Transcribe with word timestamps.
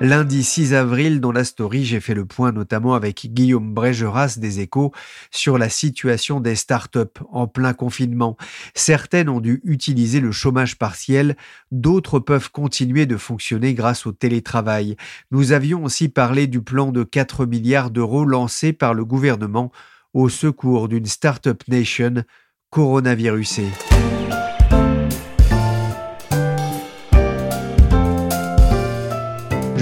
Lundi 0.00 0.42
6 0.42 0.74
avril, 0.74 1.20
dans 1.20 1.30
la 1.30 1.44
story, 1.44 1.84
j'ai 1.84 2.00
fait 2.00 2.14
le 2.14 2.26
point 2.26 2.50
notamment 2.50 2.94
avec 2.94 3.32
Guillaume 3.32 3.72
Brégeras 3.72 4.36
des 4.38 4.60
Échos 4.60 4.92
sur 5.30 5.56
la 5.56 5.68
situation 5.68 6.40
des 6.40 6.56
startups 6.56 6.98
en 7.30 7.46
plein 7.46 7.72
confinement. 7.72 8.36
Certaines 8.74 9.28
ont 9.28 9.40
dû 9.40 9.60
utiliser 9.64 10.20
le 10.20 10.32
chômage 10.32 10.76
partiel, 10.78 11.36
d'autres 11.70 12.18
peuvent 12.18 12.50
continuer 12.50 13.06
de 13.06 13.16
fonctionner 13.16 13.72
grâce 13.72 14.04
au 14.04 14.12
télétravail. 14.12 14.96
Nous 15.30 15.52
avions 15.52 15.84
aussi 15.84 16.08
parlé 16.08 16.48
du 16.48 16.60
plan 16.60 16.90
de 16.90 17.04
4 17.04 17.46
milliards 17.46 17.90
d'euros 17.90 18.24
lancé 18.24 18.72
par 18.72 18.94
le 18.94 19.04
gouvernement 19.04 19.70
au 20.12 20.28
secours 20.28 20.88
d'une 20.88 21.06
startup 21.06 21.66
nation 21.68 22.24
coronavirusée. 22.70 23.70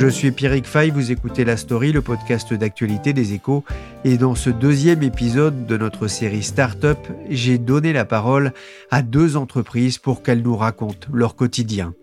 Je 0.02 0.08
suis 0.08 0.32
Pierrick 0.32 0.66
Fay, 0.66 0.90
vous 0.90 1.12
écoutez 1.12 1.44
La 1.44 1.56
Story, 1.56 1.92
le 1.92 2.02
podcast 2.02 2.52
d'actualité 2.52 3.12
des 3.12 3.34
échos. 3.34 3.62
Et 4.02 4.16
dans 4.16 4.34
ce 4.34 4.50
deuxième 4.50 5.04
épisode 5.04 5.64
de 5.64 5.76
notre 5.76 6.08
série 6.08 6.42
Startup, 6.42 6.98
j'ai 7.30 7.56
donné 7.56 7.92
la 7.92 8.04
parole 8.04 8.52
à 8.90 9.02
deux 9.02 9.36
entreprises 9.36 9.98
pour 9.98 10.24
qu'elles 10.24 10.42
nous 10.42 10.56
racontent 10.56 11.06
leur 11.12 11.36
quotidien. 11.36 11.94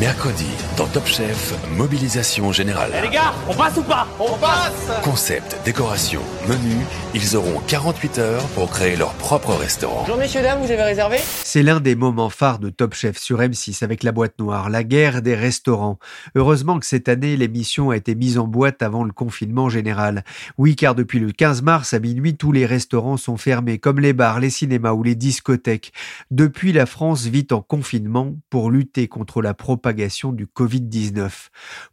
Mercredi, 0.00 0.48
dans 0.76 0.88
Top 0.88 1.06
Chef, 1.06 1.54
mobilisation 1.70 2.50
générale. 2.50 2.90
Eh 2.98 3.02
les 3.02 3.08
gars, 3.08 3.32
on 3.48 3.54
passe 3.54 3.76
ou 3.76 3.82
pas? 3.84 4.08
On 4.18 4.36
passe 4.36 4.90
Concept, 5.04 5.56
décoration, 5.64 6.20
menu, 6.48 6.84
ils 7.14 7.36
auront 7.36 7.60
48 7.68 8.18
heures 8.18 8.42
pour 8.48 8.68
créer 8.68 8.96
leur 8.96 9.14
propre 9.14 9.54
restaurant. 9.54 10.00
Bonjour 10.00 10.16
messieurs, 10.16 10.42
dames, 10.42 10.58
vous 10.60 10.72
avez 10.72 10.82
réservé? 10.82 11.18
C'est 11.44 11.62
l'un 11.62 11.78
des 11.78 11.94
moments 11.94 12.30
phares 12.30 12.58
de 12.58 12.68
Top 12.68 12.94
Chef 12.94 13.16
sur 13.16 13.38
M6 13.38 13.84
avec 13.84 14.02
la 14.02 14.10
boîte 14.10 14.34
noire, 14.40 14.70
la 14.70 14.82
guerre 14.82 15.22
des 15.22 15.36
restaurants. 15.36 16.00
Heureusement 16.34 16.80
que 16.80 16.86
cette 16.86 17.08
année, 17.08 17.36
l'émission 17.36 17.90
a 17.90 17.96
été 17.96 18.16
mise 18.16 18.38
en 18.38 18.48
boîte 18.48 18.82
avant 18.82 19.04
le 19.04 19.12
confinement 19.12 19.68
général. 19.68 20.24
Oui, 20.58 20.74
car 20.74 20.96
depuis 20.96 21.20
le 21.20 21.30
15 21.30 21.62
mars 21.62 21.94
à 21.94 22.00
minuit, 22.00 22.36
tous 22.36 22.50
les 22.50 22.66
restaurants 22.66 23.16
sont 23.16 23.36
fermés, 23.36 23.78
comme 23.78 24.00
les 24.00 24.12
bars, 24.12 24.40
les 24.40 24.50
cinémas 24.50 24.92
ou 24.92 25.04
les 25.04 25.14
discothèques. 25.14 25.92
Depuis, 26.32 26.72
la 26.72 26.86
France 26.86 27.26
vit 27.26 27.46
en 27.52 27.62
confinement 27.62 28.34
pour 28.50 28.72
lutter 28.72 29.06
contre 29.06 29.40
la 29.40 29.54
propagation 29.54 29.75
propagation 29.76 30.32
du 30.32 30.46
Covid-19. 30.46 31.48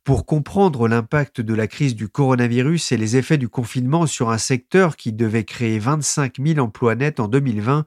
Pour 0.06 0.26
comprendre 0.26 0.88
l'impact 0.88 1.42
de 1.42 1.54
la 1.54 1.68
crise 1.68 1.96
du 1.96 2.08
coronavirus 2.08 2.94
et 2.94 2.98
les 2.98 3.18
effets 3.18 3.38
du 3.38 3.50
confinement 3.50 4.08
sur 4.08 4.30
un 4.30 4.38
secteur 4.38 4.96
qui 4.96 5.12
devait 5.12 5.44
créer 5.44 5.80
25 5.80 6.36
000 6.40 6.60
emplois 6.60 6.96
nets 6.96 7.20
en 7.20 7.28
2020, 7.28 7.84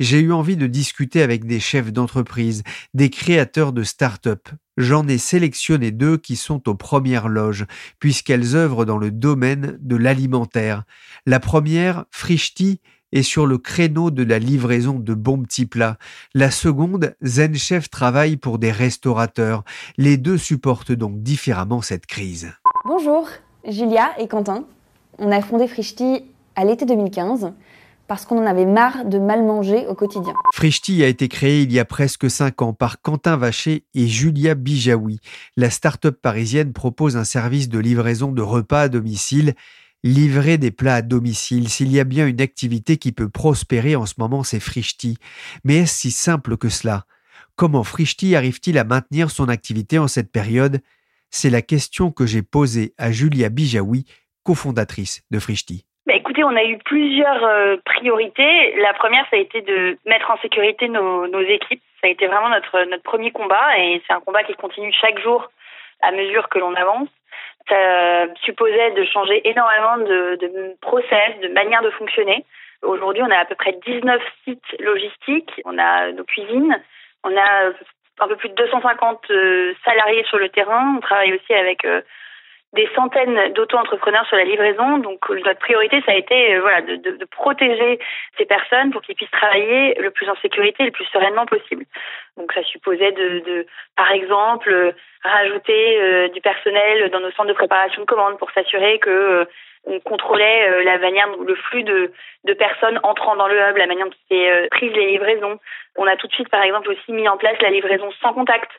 j'ai 0.00 0.18
eu 0.18 0.32
envie 0.32 0.56
de 0.56 0.66
discuter 0.66 1.22
avec 1.22 1.44
des 1.44 1.60
chefs 1.60 1.92
d'entreprise, 1.92 2.64
des 2.92 3.08
créateurs 3.08 3.72
de 3.72 3.84
start-up. 3.84 4.48
J'en 4.76 5.06
ai 5.06 5.16
sélectionné 5.16 5.92
deux 5.92 6.16
qui 6.16 6.34
sont 6.34 6.68
aux 6.68 6.74
premières 6.74 7.28
loges, 7.28 7.66
puisqu'elles 8.00 8.56
œuvrent 8.56 8.84
dans 8.84 8.98
le 8.98 9.12
domaine 9.12 9.78
de 9.80 9.94
l'alimentaire. 9.94 10.82
La 11.24 11.38
première, 11.38 12.04
Frichti, 12.10 12.80
est 13.12 13.22
sur 13.22 13.46
le 13.46 13.58
créneau 13.58 14.10
de 14.10 14.22
la 14.22 14.38
livraison 14.38 14.98
de 14.98 15.14
bons 15.14 15.42
petits 15.42 15.66
plats. 15.66 15.98
La 16.34 16.50
seconde, 16.50 17.14
ZenChef 17.24 17.90
travaille 17.90 18.36
pour 18.36 18.58
des 18.58 18.70
restaurateurs. 18.70 19.64
Les 19.96 20.16
deux 20.16 20.38
supportent 20.38 20.92
donc 20.92 21.22
différemment 21.22 21.82
cette 21.82 22.06
crise. 22.06 22.52
Bonjour, 22.84 23.28
Julia 23.66 24.10
et 24.18 24.28
Quentin. 24.28 24.64
On 25.18 25.30
a 25.32 25.40
fondé 25.40 25.66
Frichti 25.66 26.24
à 26.54 26.64
l'été 26.64 26.84
2015 26.84 27.52
parce 28.06 28.24
qu'on 28.24 28.38
en 28.38 28.46
avait 28.46 28.66
marre 28.66 29.04
de 29.04 29.18
mal 29.18 29.42
manger 29.42 29.86
au 29.88 29.94
quotidien. 29.94 30.34
Frichti 30.54 31.02
a 31.02 31.08
été 31.08 31.28
créé 31.28 31.62
il 31.62 31.72
y 31.72 31.78
a 31.78 31.84
presque 31.84 32.30
5 32.30 32.62
ans 32.62 32.72
par 32.72 33.00
Quentin 33.00 33.36
Vacher 33.36 33.84
et 33.94 34.06
Julia 34.06 34.54
Bijawi. 34.54 35.18
La 35.56 35.70
start-up 35.70 36.18
parisienne 36.20 36.72
propose 36.72 37.16
un 37.16 37.24
service 37.24 37.68
de 37.68 37.78
livraison 37.78 38.30
de 38.30 38.42
repas 38.42 38.82
à 38.82 38.88
domicile 38.88 39.54
livrer 40.06 40.56
des 40.56 40.70
plats 40.70 40.96
à 40.96 41.02
domicile, 41.02 41.68
s'il 41.68 41.92
y 41.92 42.00
a 42.00 42.04
bien 42.04 42.26
une 42.26 42.40
activité 42.40 42.96
qui 42.96 43.12
peut 43.12 43.28
prospérer 43.28 43.96
en 43.96 44.06
ce 44.06 44.14
moment, 44.18 44.42
c'est 44.42 44.60
Frichti. 44.60 45.18
Mais 45.64 45.78
est-ce 45.78 46.00
si 46.00 46.10
simple 46.10 46.56
que 46.56 46.68
cela? 46.68 47.02
Comment 47.56 47.84
Frichti 47.84 48.36
arrive-t-il 48.36 48.78
à 48.78 48.84
maintenir 48.84 49.30
son 49.30 49.48
activité 49.48 49.98
en 49.98 50.08
cette 50.08 50.30
période? 50.30 50.78
C'est 51.30 51.50
la 51.50 51.62
question 51.62 52.12
que 52.12 52.26
j'ai 52.26 52.42
posée 52.42 52.92
à 52.98 53.10
Julia 53.10 53.48
Bijawi, 53.48 54.04
cofondatrice 54.44 55.24
de 55.30 55.38
Frichti. 55.38 55.84
Bah 56.06 56.14
écoutez, 56.14 56.44
on 56.44 56.54
a 56.54 56.62
eu 56.62 56.78
plusieurs 56.78 57.44
euh, 57.44 57.76
priorités. 57.84 58.76
La 58.76 58.94
première, 58.94 59.26
ça 59.28 59.36
a 59.36 59.40
été 59.40 59.60
de 59.62 59.98
mettre 60.06 60.30
en 60.30 60.38
sécurité 60.38 60.88
nos, 60.88 61.40
équipes. 61.40 61.82
Ça 62.00 62.06
a 62.06 62.10
été 62.10 62.28
vraiment 62.28 62.50
notre 62.50 63.02
premier 63.02 63.32
combat 63.32 63.76
et 63.78 64.00
c'est 64.06 64.12
un 64.12 64.20
combat 64.20 64.44
qui 64.44 64.54
continue 64.54 64.92
chaque 64.92 65.20
jour 65.20 65.50
à 66.02 66.12
mesure 66.12 66.48
que 66.48 66.60
l'on 66.60 66.74
avance 66.74 67.08
ça 67.68 68.26
supposait 68.42 68.92
de 68.92 69.04
changer 69.04 69.48
énormément 69.48 69.98
de, 69.98 70.36
de 70.36 70.76
process, 70.80 71.38
de 71.42 71.48
manière 71.48 71.82
de 71.82 71.90
fonctionner. 71.90 72.44
Aujourd'hui, 72.82 73.22
on 73.22 73.30
a 73.30 73.38
à 73.38 73.44
peu 73.44 73.54
près 73.54 73.76
19 73.86 74.22
sites 74.44 74.80
logistiques, 74.80 75.60
on 75.64 75.78
a 75.78 76.12
nos 76.12 76.24
cuisines, 76.24 76.80
on 77.24 77.36
a 77.36 77.72
un 78.20 78.28
peu 78.28 78.36
plus 78.36 78.48
de 78.48 78.54
250 78.54 79.30
euh, 79.30 79.74
salariés 79.84 80.24
sur 80.24 80.38
le 80.38 80.48
terrain. 80.48 80.94
On 80.96 81.00
travaille 81.00 81.34
aussi 81.34 81.54
avec 81.54 81.84
euh, 81.84 82.00
des 82.76 82.88
centaines 82.94 83.52
d'auto-entrepreneurs 83.54 84.26
sur 84.26 84.36
la 84.36 84.44
livraison. 84.44 84.98
Donc 84.98 85.28
notre 85.28 85.58
priorité, 85.58 86.00
ça 86.06 86.12
a 86.12 86.14
été 86.14 86.54
euh, 86.54 86.60
voilà 86.60 86.82
de, 86.82 86.96
de, 86.96 87.10
de, 87.16 87.24
protéger 87.24 87.98
ces 88.38 88.44
personnes 88.44 88.92
pour 88.92 89.02
qu'ils 89.02 89.16
puissent 89.16 89.30
travailler 89.30 89.94
le 89.98 90.10
plus 90.10 90.28
en 90.28 90.36
sécurité 90.36 90.82
et 90.82 90.86
le 90.86 90.92
plus 90.92 91.06
sereinement 91.06 91.46
possible. 91.46 91.84
Donc 92.36 92.52
ça 92.52 92.62
supposait 92.62 93.12
de, 93.12 93.40
de 93.40 93.66
par 93.96 94.12
exemple 94.12 94.94
rajouter 95.24 96.00
euh, 96.00 96.28
du 96.28 96.40
personnel 96.40 97.10
dans 97.10 97.20
nos 97.20 97.32
centres 97.32 97.48
de 97.48 97.54
préparation 97.54 98.02
de 98.02 98.06
commandes 98.06 98.38
pour 98.38 98.50
s'assurer 98.52 98.98
que 98.98 99.10
euh, 99.10 99.44
on 99.86 100.00
contrôlait 100.00 100.68
euh, 100.68 100.84
la 100.84 100.98
manière, 100.98 101.28
le 101.36 101.54
flux 101.54 101.84
de, 101.84 102.12
de 102.44 102.52
personnes 102.52 102.98
entrant 103.02 103.36
dans 103.36 103.48
le 103.48 103.56
hub, 103.56 103.76
la 103.76 103.86
manière 103.86 104.06
dont 104.06 104.16
c'était 104.28 104.68
prise 104.70 104.92
les 104.92 105.12
livraisons. 105.12 105.58
On 105.96 106.06
a 106.06 106.16
tout 106.16 106.26
de 106.26 106.32
suite, 106.32 106.48
par 106.48 106.62
exemple, 106.62 106.90
aussi 106.90 107.12
mis 107.12 107.28
en 107.28 107.36
place 107.36 107.60
la 107.60 107.70
livraison 107.70 108.10
sans 108.20 108.34
contact, 108.34 108.70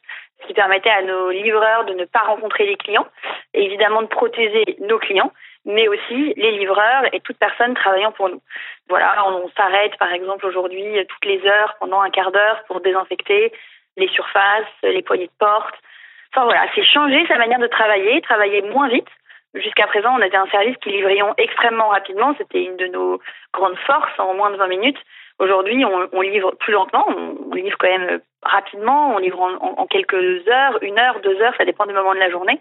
ce 0.41 0.47
qui 0.47 0.53
permettait 0.53 0.89
à 0.89 1.01
nos 1.01 1.31
livreurs 1.31 1.85
de 1.85 1.93
ne 1.93 2.05
pas 2.05 2.19
rencontrer 2.19 2.65
les 2.65 2.75
clients, 2.75 3.07
et 3.53 3.65
évidemment 3.65 4.01
de 4.01 4.07
protéger 4.07 4.63
nos 4.81 4.99
clients, 4.99 5.31
mais 5.65 5.87
aussi 5.87 6.33
les 6.35 6.51
livreurs 6.51 7.03
et 7.13 7.19
toute 7.19 7.37
personne 7.37 7.73
travaillant 7.73 8.11
pour 8.11 8.29
nous. 8.29 8.41
Voilà, 8.87 9.27
on, 9.27 9.49
s'arrête, 9.49 9.97
par 9.97 10.13
exemple, 10.13 10.45
aujourd'hui 10.45 11.05
toutes 11.07 11.25
les 11.25 11.45
heures 11.45 11.75
pendant 11.79 12.01
un 12.01 12.09
quart 12.09 12.31
d'heure 12.31 12.63
pour 12.67 12.79
désinfecter 12.81 13.51
les 13.97 14.07
surfaces, 14.09 14.65
les 14.83 15.01
poignées 15.01 15.27
de 15.27 15.31
porte. 15.39 15.75
Enfin 16.33 16.45
voilà, 16.45 16.65
c'est 16.73 16.85
changer 16.85 17.25
sa 17.27 17.37
manière 17.37 17.59
de 17.59 17.67
travailler, 17.67 18.21
travailler 18.21 18.61
moins 18.61 18.87
vite, 18.87 19.09
Jusqu'à 19.61 19.87
présent, 19.87 20.15
on 20.17 20.21
était 20.21 20.37
un 20.37 20.47
service 20.47 20.77
qui 20.77 20.89
livrions 20.91 21.33
extrêmement 21.37 21.89
rapidement. 21.89 22.35
C'était 22.37 22.63
une 22.63 22.77
de 22.77 22.87
nos 22.87 23.19
grandes 23.53 23.77
forces 23.85 24.19
en 24.19 24.33
moins 24.33 24.51
de 24.51 24.57
20 24.57 24.67
minutes. 24.67 24.97
Aujourd'hui, 25.39 25.85
on, 25.85 26.21
livre 26.21 26.55
plus 26.59 26.73
lentement. 26.73 27.05
On, 27.07 27.53
livre 27.53 27.77
quand 27.77 27.87
même 27.87 28.19
rapidement. 28.41 29.15
On 29.15 29.17
livre 29.19 29.39
en, 29.39 29.85
quelques 29.87 30.47
heures, 30.47 30.81
une 30.81 30.97
heure, 30.97 31.19
deux 31.21 31.39
heures, 31.41 31.53
ça 31.57 31.65
dépend 31.65 31.85
du 31.85 31.93
moment 31.93 32.13
de 32.13 32.19
la 32.19 32.29
journée. 32.29 32.59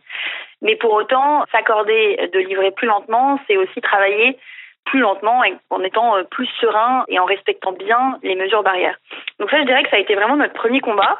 Mais 0.63 0.77
pour 0.77 0.93
autant, 0.93 1.45
s'accorder 1.53 2.29
de 2.33 2.39
livrer 2.39 2.71
plus 2.71 2.87
lentement, 2.87 3.39
c'est 3.47 3.57
aussi 3.57 3.81
travailler 3.81 4.39
plus 4.85 5.01
lentement 5.01 5.43
en 5.71 5.83
étant 5.83 6.23
plus 6.31 6.49
serein 6.61 7.05
et 7.09 7.19
en 7.19 7.25
respectant 7.25 7.73
bien 7.73 8.19
les 8.23 8.37
mesures 8.37 8.63
barrières. 8.63 8.97
Donc 9.41 9.51
ça, 9.51 9.59
je 9.59 9.65
dirais 9.65 9.83
que 9.83 9.91
ça 9.91 9.97
a 9.97 10.01
été 10.01 10.15
vraiment 10.15 10.37
notre 10.37 10.55
premier 10.55 10.81
combat. 10.81 11.19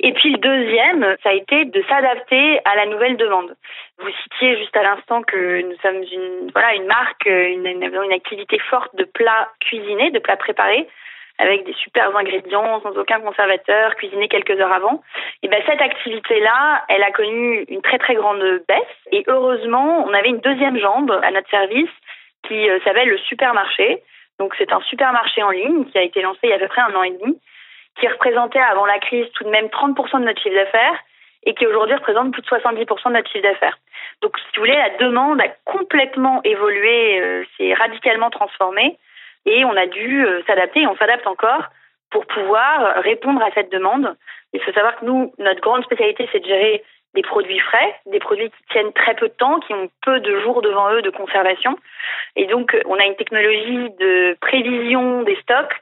Et 0.00 0.12
puis 0.12 0.30
le 0.30 0.38
deuxième, 0.38 1.16
ça 1.22 1.30
a 1.30 1.32
été 1.32 1.64
de 1.64 1.82
s'adapter 1.88 2.60
à 2.64 2.76
la 2.76 2.86
nouvelle 2.86 3.16
demande. 3.16 3.56
Vous 3.98 4.10
citiez 4.22 4.56
juste 4.58 4.76
à 4.76 4.82
l'instant 4.82 5.22
que 5.22 5.62
nous 5.62 5.76
sommes 5.82 6.02
une 6.02 6.50
voilà 6.52 6.74
une 6.74 6.86
marque, 6.86 7.26
une, 7.26 8.12
activité 8.12 8.58
forte 8.70 8.94
de 8.94 9.04
plats 9.04 9.50
cuisinés, 9.60 10.10
de 10.10 10.20
plats 10.20 10.36
préparés 10.36 10.86
avec 11.38 11.64
des 11.64 11.72
super 11.74 12.16
ingrédients, 12.16 12.80
sans 12.82 12.96
aucun 12.96 13.20
conservateur, 13.20 13.94
cuisinés 13.94 14.28
quelques 14.28 14.58
heures 14.60 14.72
avant. 14.72 15.02
Et 15.42 15.48
ben 15.48 15.62
cette 15.66 15.80
activité-là, 15.80 16.84
elle 16.88 17.02
a 17.02 17.12
connu 17.12 17.64
une 17.68 17.80
très 17.80 17.98
très 17.98 18.14
grande 18.14 18.42
baisse. 18.66 18.98
Et 19.12 19.22
heureusement, 19.28 20.04
on 20.06 20.12
avait 20.14 20.30
une 20.30 20.40
deuxième 20.40 20.78
jambe 20.78 21.12
à 21.22 21.30
notre 21.30 21.48
service 21.48 21.90
qui 22.46 22.68
euh, 22.68 22.78
s'appelle 22.84 23.08
le 23.08 23.18
supermarché 23.18 24.02
Donc 24.38 24.54
c'est 24.58 24.72
un 24.72 24.80
supermarché 24.82 25.42
en 25.42 25.50
ligne 25.50 25.84
qui 25.86 25.98
a 25.98 26.02
été 26.02 26.22
lancé 26.22 26.40
il 26.44 26.50
y 26.50 26.52
a 26.52 26.56
à 26.56 26.58
peu 26.58 26.68
près 26.68 26.82
un 26.82 26.94
an 26.94 27.02
et 27.02 27.10
demi, 27.10 27.38
qui 27.98 28.08
représentait 28.08 28.58
avant 28.58 28.86
la 28.86 28.98
crise 28.98 29.26
tout 29.34 29.44
de 29.44 29.50
même 29.50 29.66
30% 29.66 30.20
de 30.20 30.24
notre 30.24 30.40
chiffre 30.40 30.54
d'affaires 30.54 30.98
et 31.44 31.54
qui 31.54 31.66
aujourd'hui 31.66 31.96
représente 31.96 32.32
plus 32.32 32.42
de 32.42 32.46
70% 32.46 33.08
de 33.08 33.12
notre 33.12 33.30
chiffre 33.30 33.42
d'affaires. 33.42 33.78
Donc 34.22 34.36
si 34.38 34.44
vous 34.56 34.62
voulez, 34.62 34.76
la 34.76 34.90
demande 34.98 35.40
a 35.40 35.48
complètement 35.64 36.40
évolué, 36.44 37.20
euh, 37.20 37.44
s'est 37.56 37.74
radicalement 37.74 38.30
transformée 38.30 38.98
et 39.46 39.64
on 39.64 39.76
a 39.76 39.86
dû 39.86 40.24
euh, 40.24 40.42
s'adapter 40.46 40.80
et 40.80 40.86
on 40.86 40.96
s'adapte 40.96 41.26
encore 41.26 41.64
pour 42.10 42.26
pouvoir 42.26 43.02
répondre 43.02 43.42
à 43.42 43.50
cette 43.52 43.70
demande. 43.70 44.16
Il 44.52 44.60
faut 44.62 44.72
savoir 44.72 44.96
que 44.96 45.04
nous, 45.04 45.32
notre 45.38 45.60
grande 45.60 45.84
spécialité, 45.84 46.28
c'est 46.32 46.40
de 46.40 46.46
gérer 46.46 46.82
des 47.14 47.22
produits 47.22 47.58
frais, 47.58 47.94
des 48.06 48.18
produits 48.18 48.50
qui 48.50 48.62
tiennent 48.70 48.92
très 48.92 49.14
peu 49.14 49.28
de 49.28 49.34
temps, 49.34 49.60
qui 49.60 49.74
ont 49.74 49.90
peu 50.02 50.20
de 50.20 50.40
jours 50.40 50.62
devant 50.62 50.90
eux 50.92 51.02
de 51.02 51.10
conservation. 51.10 51.78
Et 52.36 52.46
donc, 52.46 52.76
on 52.86 52.94
a 52.94 53.04
une 53.04 53.16
technologie 53.16 53.90
de 53.98 54.36
prévision 54.40 55.22
des 55.22 55.36
stocks 55.36 55.74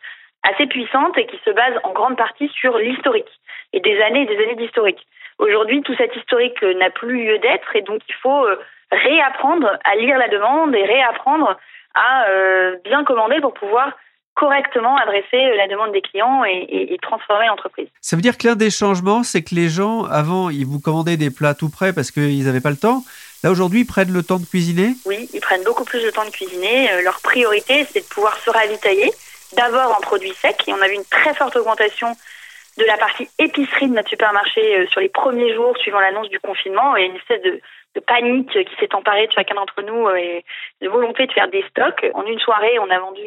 assez 0.48 0.66
puissante 0.66 1.16
et 1.18 1.26
qui 1.26 1.38
se 1.44 1.50
base 1.50 1.74
en 1.82 1.92
grande 1.92 2.16
partie 2.16 2.48
sur 2.48 2.78
l'historique 2.78 3.30
et 3.72 3.80
des 3.80 4.00
années 4.02 4.22
et 4.22 4.26
des 4.26 4.42
années 4.42 4.56
d'historique. 4.56 5.06
Aujourd'hui, 5.38 5.82
tout 5.82 5.94
cet 5.96 6.14
historique 6.16 6.62
n'a 6.62 6.90
plus 6.90 7.24
lieu 7.24 7.38
d'être 7.38 7.74
et 7.74 7.82
donc 7.82 8.00
il 8.08 8.14
faut 8.14 8.46
euh, 8.46 8.56
réapprendre 8.90 9.78
à 9.84 9.96
lire 9.96 10.18
la 10.18 10.28
demande 10.28 10.74
et 10.74 10.84
réapprendre 10.84 11.56
à 11.94 12.28
euh, 12.28 12.76
bien 12.84 13.04
commander 13.04 13.40
pour 13.40 13.54
pouvoir 13.54 13.92
correctement 14.34 14.96
adresser 14.98 15.56
la 15.56 15.66
demande 15.66 15.92
des 15.92 16.02
clients 16.02 16.44
et, 16.44 16.96
transformer 17.00 17.46
l'entreprise. 17.46 17.88
Ça 18.00 18.16
veut 18.16 18.22
dire 18.22 18.36
que 18.36 18.46
l'un 18.46 18.54
des 18.54 18.70
changements, 18.70 19.22
c'est 19.22 19.42
que 19.42 19.54
les 19.54 19.68
gens, 19.68 20.04
avant, 20.04 20.50
ils 20.50 20.66
vous 20.66 20.78
commandaient 20.78 21.16
des 21.16 21.30
plats 21.30 21.54
tout 21.54 21.70
prêts 21.70 21.92
parce 21.94 22.10
qu'ils 22.10 22.44
n'avaient 22.44 22.60
pas 22.60 22.70
le 22.70 22.76
temps. 22.76 23.02
Là, 23.42 23.50
aujourd'hui, 23.50 23.80
ils 23.80 23.86
prennent 23.86 24.12
le 24.12 24.22
temps 24.22 24.38
de 24.38 24.44
cuisiner? 24.44 24.92
Oui, 25.06 25.28
ils 25.32 25.40
prennent 25.40 25.64
beaucoup 25.64 25.84
plus 25.84 26.02
de 26.02 26.10
temps 26.10 26.24
de 26.24 26.30
cuisiner. 26.30 26.92
Euh, 26.92 27.02
leur 27.02 27.20
priorité, 27.20 27.86
c'est 27.90 28.00
de 28.00 28.14
pouvoir 28.14 28.36
se 28.38 28.50
ravitailler, 28.50 29.10
d'abord 29.56 29.96
en 29.96 30.00
produits 30.00 30.34
secs. 30.34 30.68
Et 30.68 30.72
on 30.72 30.80
a 30.80 30.88
vu 30.88 30.94
une 30.94 31.04
très 31.04 31.34
forte 31.34 31.56
augmentation 31.56 32.08
de 32.78 32.84
la 32.84 32.96
partie 32.96 33.28
épicerie 33.38 33.88
de 33.88 33.94
notre 33.94 34.10
supermarché 34.10 34.80
euh, 34.80 34.86
sur 34.88 35.00
les 35.00 35.08
premiers 35.08 35.54
jours 35.54 35.76
suivant 35.78 36.00
l'annonce 36.00 36.28
du 36.28 36.38
confinement 36.40 36.96
et 36.96 37.04
une 37.04 37.16
espèce 37.16 37.42
de, 37.42 37.60
panique 38.06 38.50
qui 38.50 38.76
s'est 38.78 38.94
emparée 38.94 39.26
de 39.26 39.32
chacun 39.32 39.54
d'entre 39.54 39.80
nous 39.80 40.06
euh, 40.06 40.16
et 40.16 40.44
de 40.82 40.88
volonté 40.88 41.26
de 41.26 41.32
faire 41.32 41.48
des 41.48 41.64
stocks. 41.70 42.04
En 42.12 42.26
une 42.26 42.38
soirée, 42.38 42.78
on 42.78 42.90
a 42.90 42.98
vendu 42.98 43.22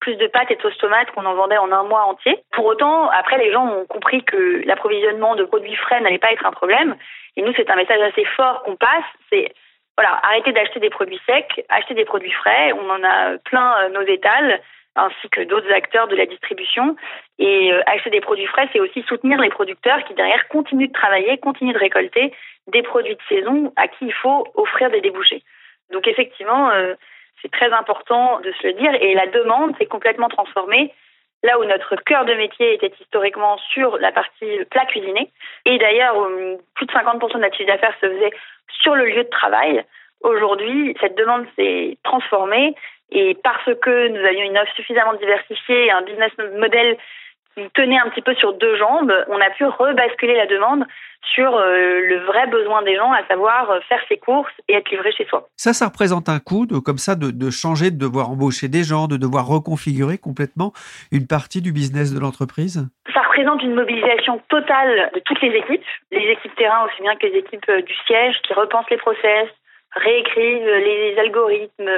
plus 0.00 0.16
de 0.16 0.26
pâtes 0.26 0.50
et 0.50 0.56
de 0.56 0.60
sauce 0.60 0.76
tomates 0.78 1.10
qu'on 1.12 1.24
en 1.24 1.34
vendait 1.34 1.58
en 1.58 1.70
un 1.70 1.84
mois 1.84 2.04
entier. 2.04 2.36
Pour 2.52 2.66
autant, 2.66 3.08
après, 3.10 3.38
les 3.38 3.52
gens 3.52 3.66
ont 3.66 3.86
compris 3.86 4.24
que 4.24 4.62
l'approvisionnement 4.64 5.36
de 5.36 5.44
produits 5.44 5.76
frais 5.76 6.00
n'allait 6.00 6.18
pas 6.18 6.32
être 6.32 6.46
un 6.46 6.50
problème. 6.50 6.96
Et 7.36 7.42
nous, 7.42 7.52
c'est 7.56 7.70
un 7.70 7.76
message 7.76 8.00
assez 8.00 8.24
fort 8.36 8.62
qu'on 8.64 8.76
passe. 8.76 9.04
C'est 9.30 9.52
voilà, 9.96 10.20
arrêtez 10.22 10.52
d'acheter 10.52 10.78
des 10.78 10.90
produits 10.90 11.20
secs, 11.26 11.64
achetez 11.68 11.94
des 11.94 12.04
produits 12.04 12.30
frais. 12.30 12.72
On 12.72 12.88
en 12.88 13.02
a 13.02 13.38
plein 13.38 13.82
euh, 13.82 13.88
nos 13.88 14.02
étals 14.02 14.60
ainsi 14.98 15.28
que 15.30 15.42
d'autres 15.42 15.72
acteurs 15.72 16.08
de 16.08 16.16
la 16.16 16.26
distribution. 16.26 16.96
Et 17.38 17.72
euh, 17.72 17.80
acheter 17.86 18.10
des 18.10 18.20
produits 18.20 18.46
frais, 18.46 18.68
c'est 18.72 18.80
aussi 18.80 19.02
soutenir 19.02 19.40
les 19.40 19.50
producteurs 19.50 20.04
qui 20.04 20.14
derrière 20.14 20.48
continuent 20.48 20.88
de 20.88 20.92
travailler, 20.92 21.38
continuent 21.38 21.72
de 21.72 21.78
récolter 21.78 22.34
des 22.66 22.82
produits 22.82 23.14
de 23.14 23.22
saison 23.28 23.72
à 23.76 23.88
qui 23.88 24.06
il 24.06 24.12
faut 24.12 24.46
offrir 24.54 24.90
des 24.90 25.00
débouchés. 25.00 25.42
Donc 25.92 26.06
effectivement, 26.06 26.70
euh, 26.70 26.94
c'est 27.40 27.50
très 27.50 27.72
important 27.72 28.40
de 28.40 28.52
se 28.52 28.66
le 28.66 28.72
dire. 28.74 28.92
Et 29.00 29.14
la 29.14 29.26
demande 29.26 29.76
s'est 29.78 29.86
complètement 29.86 30.28
transformée. 30.28 30.92
Là 31.44 31.58
où 31.60 31.64
notre 31.64 31.94
cœur 31.94 32.24
de 32.24 32.34
métier 32.34 32.74
était 32.74 32.92
historiquement 33.00 33.58
sur 33.72 33.96
la 33.98 34.10
partie 34.10 34.64
plat 34.70 34.86
cuisiné, 34.86 35.30
et 35.66 35.78
d'ailleurs 35.78 36.16
plus 36.74 36.86
de 36.86 36.92
50% 36.92 37.34
de 37.34 37.38
notre 37.38 37.56
chiffre 37.56 37.68
d'affaires 37.68 37.94
se 38.00 38.08
faisait 38.08 38.32
sur 38.82 38.96
le 38.96 39.06
lieu 39.06 39.22
de 39.22 39.28
travail, 39.28 39.84
aujourd'hui 40.22 40.96
cette 41.00 41.16
demande 41.16 41.46
s'est 41.56 41.98
transformée 42.02 42.74
et 43.10 43.36
parce 43.42 43.70
que 43.80 44.08
nous 44.08 44.24
avions 44.26 44.42
une 44.42 44.58
offre 44.58 44.74
suffisamment 44.74 45.14
diversifiée, 45.14 45.90
un 45.90 46.02
business 46.02 46.32
model 46.58 46.96
qui 47.54 47.70
tenait 47.74 47.98
un 47.98 48.08
petit 48.10 48.22
peu 48.22 48.34
sur 48.34 48.52
deux 48.54 48.76
jambes, 48.76 49.12
on 49.28 49.40
a 49.40 49.50
pu 49.50 49.64
rebasculer 49.64 50.36
la 50.36 50.46
demande 50.46 50.84
sur 51.34 51.56
euh, 51.56 52.00
le 52.00 52.20
vrai 52.26 52.46
besoin 52.46 52.82
des 52.82 52.96
gens, 52.96 53.12
à 53.12 53.26
savoir 53.26 53.70
euh, 53.70 53.80
faire 53.88 54.00
ses 54.08 54.16
courses 54.16 54.52
et 54.68 54.74
être 54.74 54.90
livré 54.90 55.12
chez 55.12 55.26
soi. 55.26 55.48
Ça, 55.56 55.72
ça 55.72 55.86
représente 55.86 56.28
un 56.28 56.38
coût 56.38 56.66
de, 56.66 56.78
comme 56.78 56.98
ça 56.98 57.16
de, 57.16 57.30
de, 57.30 57.50
changer, 57.50 57.90
de 57.90 57.98
devoir 57.98 58.30
embaucher 58.30 58.68
des 58.68 58.84
gens, 58.84 59.08
de 59.08 59.16
devoir 59.16 59.46
reconfigurer 59.46 60.18
complètement 60.18 60.72
une 61.10 61.26
partie 61.26 61.60
du 61.60 61.72
business 61.72 62.14
de 62.14 62.20
l'entreprise? 62.20 62.88
Ça 63.12 63.20
représente 63.22 63.62
une 63.62 63.74
mobilisation 63.74 64.40
totale 64.48 65.10
de 65.14 65.20
toutes 65.20 65.40
les 65.42 65.54
équipes, 65.56 65.84
les 66.12 66.30
équipes 66.32 66.54
terrain 66.56 66.84
aussi 66.86 67.02
bien 67.02 67.16
que 67.16 67.26
les 67.26 67.38
équipes 67.38 67.68
euh, 67.68 67.82
du 67.82 67.94
siège 68.06 68.36
qui 68.46 68.54
repensent 68.54 68.90
les 68.90 68.96
process, 68.96 69.48
réécrivent 69.94 70.66
les 70.66 71.16
algorithmes. 71.18 71.90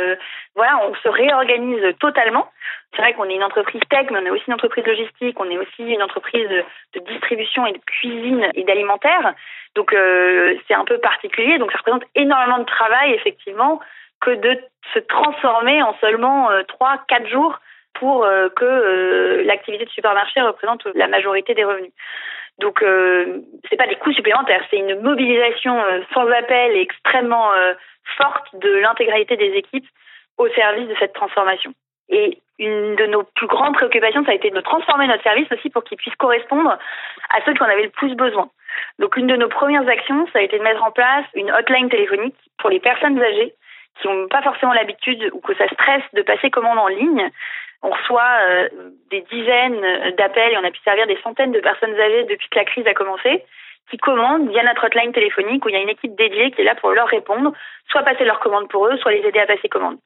Voilà, 0.55 0.81
on 0.89 0.95
se 0.95 1.09
réorganise 1.09 1.97
totalement. 1.99 2.49
C'est 2.95 3.03
vrai 3.03 3.15
qu'on 3.15 3.29
est 3.29 3.35
une 3.35 3.45
entreprise 3.45 3.83
tech, 3.89 4.07
mais 4.11 4.19
on 4.19 4.27
est 4.27 4.31
aussi 4.31 4.45
une 4.49 4.55
entreprise 4.55 4.85
logistique, 4.85 5.39
on 5.39 5.49
est 5.49 5.59
aussi 5.59 5.85
une 5.85 6.03
entreprise 6.03 6.49
de 6.49 7.01
distribution 7.01 7.67
et 7.67 7.73
de 7.73 7.79
cuisine 7.79 8.49
et 8.55 8.65
d'alimentaire. 8.65 9.35
Donc 9.75 9.93
euh, 9.93 10.57
c'est 10.67 10.75
un 10.75 10.85
peu 10.85 10.99
particulier. 10.99 11.59
Donc 11.59 11.71
ça 11.73 11.79
représente 11.79 12.05
énormément 12.15 12.59
de 12.59 12.65
travail, 12.65 13.13
effectivement, 13.13 13.81
que 14.21 14.31
de 14.31 14.59
se 14.93 14.99
transformer 14.99 15.83
en 15.83 15.95
seulement 16.01 16.51
euh, 16.51 16.63
trois, 16.65 16.99
quatre 17.09 17.29
jours 17.29 17.59
pour 17.95 18.25
euh, 18.25 18.49
que 18.49 19.43
l'activité 19.45 19.85
de 19.85 19.91
supermarché 19.91 20.41
représente 20.41 20.85
la 20.95 21.07
majorité 21.07 21.55
des 21.55 21.65
revenus. 21.65 21.93
Donc, 22.61 22.83
euh, 22.83 23.41
c'est 23.69 23.77
pas 23.77 23.87
des 23.87 23.97
coûts 23.97 24.13
supplémentaires, 24.13 24.63
c'est 24.71 24.77
une 24.77 25.01
mobilisation 25.01 25.83
euh, 25.83 26.03
sans 26.13 26.29
appel 26.29 26.77
et 26.77 26.83
extrêmement 26.83 27.53
euh, 27.55 27.73
forte 28.19 28.55
de 28.55 28.71
l'intégralité 28.77 29.37
des 29.37 29.53
équipes 29.57 29.87
au 30.37 30.47
service 30.51 30.87
de 30.87 30.95
cette 30.99 31.15
transformation. 31.15 31.73
Et 32.11 32.39
une 32.59 32.97
de 32.97 33.07
nos 33.07 33.23
plus 33.23 33.47
grandes 33.47 33.73
préoccupations, 33.75 34.25
ça 34.27 34.33
a 34.33 34.35
été 34.35 34.51
de 34.51 34.61
transformer 34.61 35.07
notre 35.07 35.23
service 35.23 35.51
aussi 35.51 35.71
pour 35.71 35.85
qu'il 35.85 35.97
puisse 35.97 36.15
correspondre 36.17 36.77
à 37.31 37.45
ceux 37.47 37.55
qui 37.55 37.63
en 37.63 37.67
avaient 37.67 37.85
le 37.85 37.91
plus 37.91 38.15
besoin. 38.15 38.51
Donc, 38.99 39.17
une 39.17 39.27
de 39.27 39.37
nos 39.37 39.49
premières 39.49 39.89
actions, 39.89 40.27
ça 40.33 40.41
a 40.41 40.43
été 40.43 40.59
de 40.59 40.63
mettre 40.63 40.85
en 40.85 40.91
place 40.91 41.25
une 41.35 41.51
hotline 41.51 41.89
téléphonique 41.89 42.37
pour 42.59 42.69
les 42.69 42.81
personnes 42.81 43.19
âgées 43.23 43.55
qui 44.01 44.09
n'ont 44.09 44.29
pas 44.29 44.43
forcément 44.43 44.75
l'habitude 44.75 45.31
ou 45.33 45.41
que 45.41 45.55
ça 45.55 45.67
stresse 45.69 46.05
de 46.13 46.23
passer 46.23 46.51
commande 46.51 46.79
en 46.79 46.89
ligne 46.89 47.31
on 47.83 47.91
reçoit 47.91 48.39
euh, 48.49 48.69
des 49.11 49.23
dizaines 49.31 50.15
d'appels 50.17 50.53
et 50.53 50.59
on 50.59 50.65
a 50.65 50.71
pu 50.71 50.81
servir 50.85 51.07
des 51.07 51.19
centaines 51.23 51.53
de 51.53 51.61
personnes 51.61 51.99
âgées 51.99 52.25
depuis 52.25 52.49
que 52.49 52.59
la 52.59 52.65
crise 52.65 52.87
a 52.87 52.95
commencé 52.95 53.45
qui 53.91 53.99
commandent 53.99 54.49
via 54.49 54.63
notre 54.63 54.87
hotline 54.87 55.13
téléphonique 55.13 55.65
où 55.65 55.69
il 55.69 55.75
y 55.75 55.79
a 55.79 55.83
une 55.83 55.89
équipe 55.89 56.15
dédiée 56.15 56.51
qui 56.53 56.61
est 56.61 56.65
là 56.65 56.75
pour 56.77 56.93
leur 56.93 57.09
répondre, 57.09 57.53
soit 57.89 58.03
passer 58.03 58.25
leurs 58.25 58.41
commandes 58.41 58.69
pour 58.69 58.87
eux, 58.87 58.97
soit 58.99 59.13
les 59.13 59.27
aider 59.27 59.41
à 59.41 59.47
passer 59.47 59.69
commande. 59.69 59.99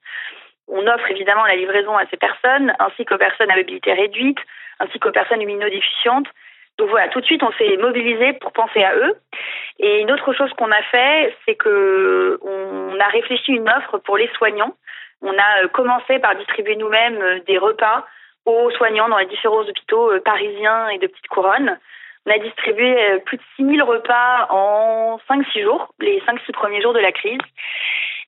On 0.69 0.87
offre 0.87 1.11
évidemment 1.11 1.45
la 1.45 1.57
livraison 1.57 1.97
à 1.97 2.07
ces 2.07 2.17
personnes, 2.17 2.73
ainsi 2.79 3.05
qu'aux 3.05 3.19
personnes 3.19 3.51
à 3.51 3.57
mobilité 3.57 3.93
réduite, 3.93 4.39
ainsi 4.81 4.99
qu'aux 4.99 5.13
personnes 5.13 5.43
immunodéficientes. 5.43 6.27
Donc 6.79 6.89
voilà, 6.89 7.09
tout 7.09 7.21
de 7.21 7.27
suite, 7.27 7.43
on 7.43 7.53
s'est 7.53 7.77
mobilisé 7.77 8.33
pour 8.35 8.53
penser 8.53 8.83
à 8.83 8.97
eux. 8.97 9.15
Et 9.79 10.01
une 10.01 10.11
autre 10.11 10.33
chose 10.33 10.53
qu'on 10.55 10.73
a 10.73 10.83
fait, 10.83 11.37
c'est 11.45 11.55
que 11.55 12.41
on 12.43 12.99
a 12.99 13.09
réfléchi 13.09 13.53
une 13.53 13.69
offre 13.69 13.99
pour 13.99 14.17
les 14.17 14.29
soignants 14.29 14.75
on 15.25 15.33
a 15.39 15.65
euh, 15.65 15.69
commencé 15.69 16.19
par 16.19 16.37
distribuer 16.37 16.77
nous-mêmes 16.77 17.21
euh, 17.21 17.41
des 17.47 17.59
repas 17.59 18.07
aux 18.45 18.71
soignants 18.73 19.09
dans 19.09 19.19
les 19.19 19.27
différents 19.27 19.63
hôpitaux 19.63 20.13
euh, 20.13 20.21
parisiens 20.21 20.89
et 20.89 20.99
de 20.99 21.07
petites 21.07 21.29
couronnes. 21.29 21.79
On 22.27 22.31
a 22.31 22.39
distribué 22.39 22.97
plus 23.27 23.37
de 23.37 23.43
6000 23.57 23.83
repas 23.83 24.47
en 24.49 25.19
5-6 25.29 25.63
jours, 25.63 25.93
les 26.01 26.21
5-6 26.21 26.53
premiers 26.53 26.81
jours 26.81 26.95
de 26.95 27.01
la 27.01 27.13
crise. 27.13 27.41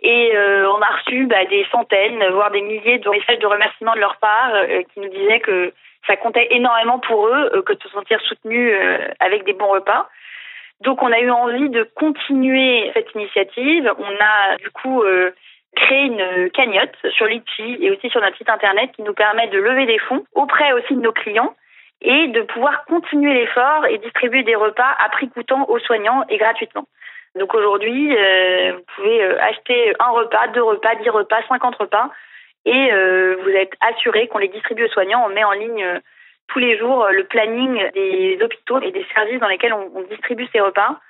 Et 0.02 0.32
on 0.36 0.82
a 0.82 0.96
reçu 0.98 1.24
bah, 1.24 1.46
des 1.46 1.66
centaines, 1.72 2.22
voire 2.28 2.50
des 2.50 2.60
milliers 2.60 2.98
de 2.98 3.08
messages 3.08 3.38
de 3.38 3.46
remerciement 3.46 3.94
de 3.94 4.00
leur 4.00 4.18
part 4.18 4.52
qui 4.92 5.00
nous 5.00 5.08
disaient 5.08 5.40
que 5.40 5.72
ça 6.06 6.18
comptait 6.18 6.48
énormément 6.50 6.98
pour 6.98 7.26
eux 7.26 7.62
que 7.64 7.72
de 7.72 7.82
se 7.82 7.88
sentir 7.88 8.20
soutenus 8.20 8.70
avec 9.18 9.44
des 9.44 9.54
bons 9.54 9.72
repas. 9.72 10.10
Donc 10.82 11.02
on 11.02 11.10
a 11.10 11.20
eu 11.20 11.30
envie 11.30 11.70
de 11.70 11.84
continuer 11.94 12.90
cette 12.92 13.14
initiative. 13.14 13.90
On 13.98 14.14
a 14.20 14.58
du 14.58 14.68
coup 14.68 15.02
créer 15.76 16.06
une 16.06 16.50
cagnotte 16.50 16.96
sur 17.10 17.26
Litchi 17.26 17.78
et 17.80 17.90
aussi 17.90 18.08
sur 18.10 18.20
notre 18.20 18.36
site 18.36 18.50
internet 18.50 18.90
qui 18.96 19.02
nous 19.02 19.14
permet 19.14 19.46
de 19.48 19.58
lever 19.58 19.86
des 19.86 19.98
fonds 20.00 20.24
auprès 20.34 20.72
aussi 20.72 20.94
de 20.94 21.00
nos 21.00 21.12
clients 21.12 21.54
et 22.02 22.28
de 22.28 22.42
pouvoir 22.42 22.84
continuer 22.86 23.34
l'effort 23.34 23.86
et 23.86 23.98
distribuer 23.98 24.42
des 24.42 24.56
repas 24.56 24.96
à 24.98 25.08
prix 25.08 25.28
coûtant 25.28 25.68
aux 25.68 25.78
soignants 25.78 26.24
et 26.28 26.38
gratuitement. 26.38 26.86
Donc 27.38 27.54
aujourd'hui, 27.54 28.16
euh, 28.16 28.72
vous 28.72 28.84
pouvez 28.96 29.22
euh, 29.22 29.40
acheter 29.40 29.92
un 30.00 30.10
repas, 30.10 30.48
deux 30.48 30.62
repas, 30.62 30.94
dix 30.96 31.10
repas, 31.10 31.42
cinquante 31.48 31.76
repas 31.76 32.10
et 32.64 32.92
euh, 32.92 33.36
vous 33.42 33.50
êtes 33.50 33.72
assuré 33.80 34.26
qu'on 34.28 34.38
les 34.38 34.48
distribue 34.48 34.84
aux 34.84 34.88
soignants. 34.90 35.24
On 35.26 35.28
met 35.28 35.44
en 35.44 35.52
ligne 35.52 36.00
tous 36.48 36.58
les 36.58 36.78
jours 36.78 37.06
le 37.10 37.24
planning 37.24 37.90
des 37.92 38.38
hôpitaux 38.42 38.80
et 38.80 38.90
des 38.90 39.06
services 39.14 39.40
dans 39.40 39.48
lesquels 39.48 39.74
on 39.74 40.02
distribue 40.10 40.46
ces 40.52 40.60
repas. 40.60 41.00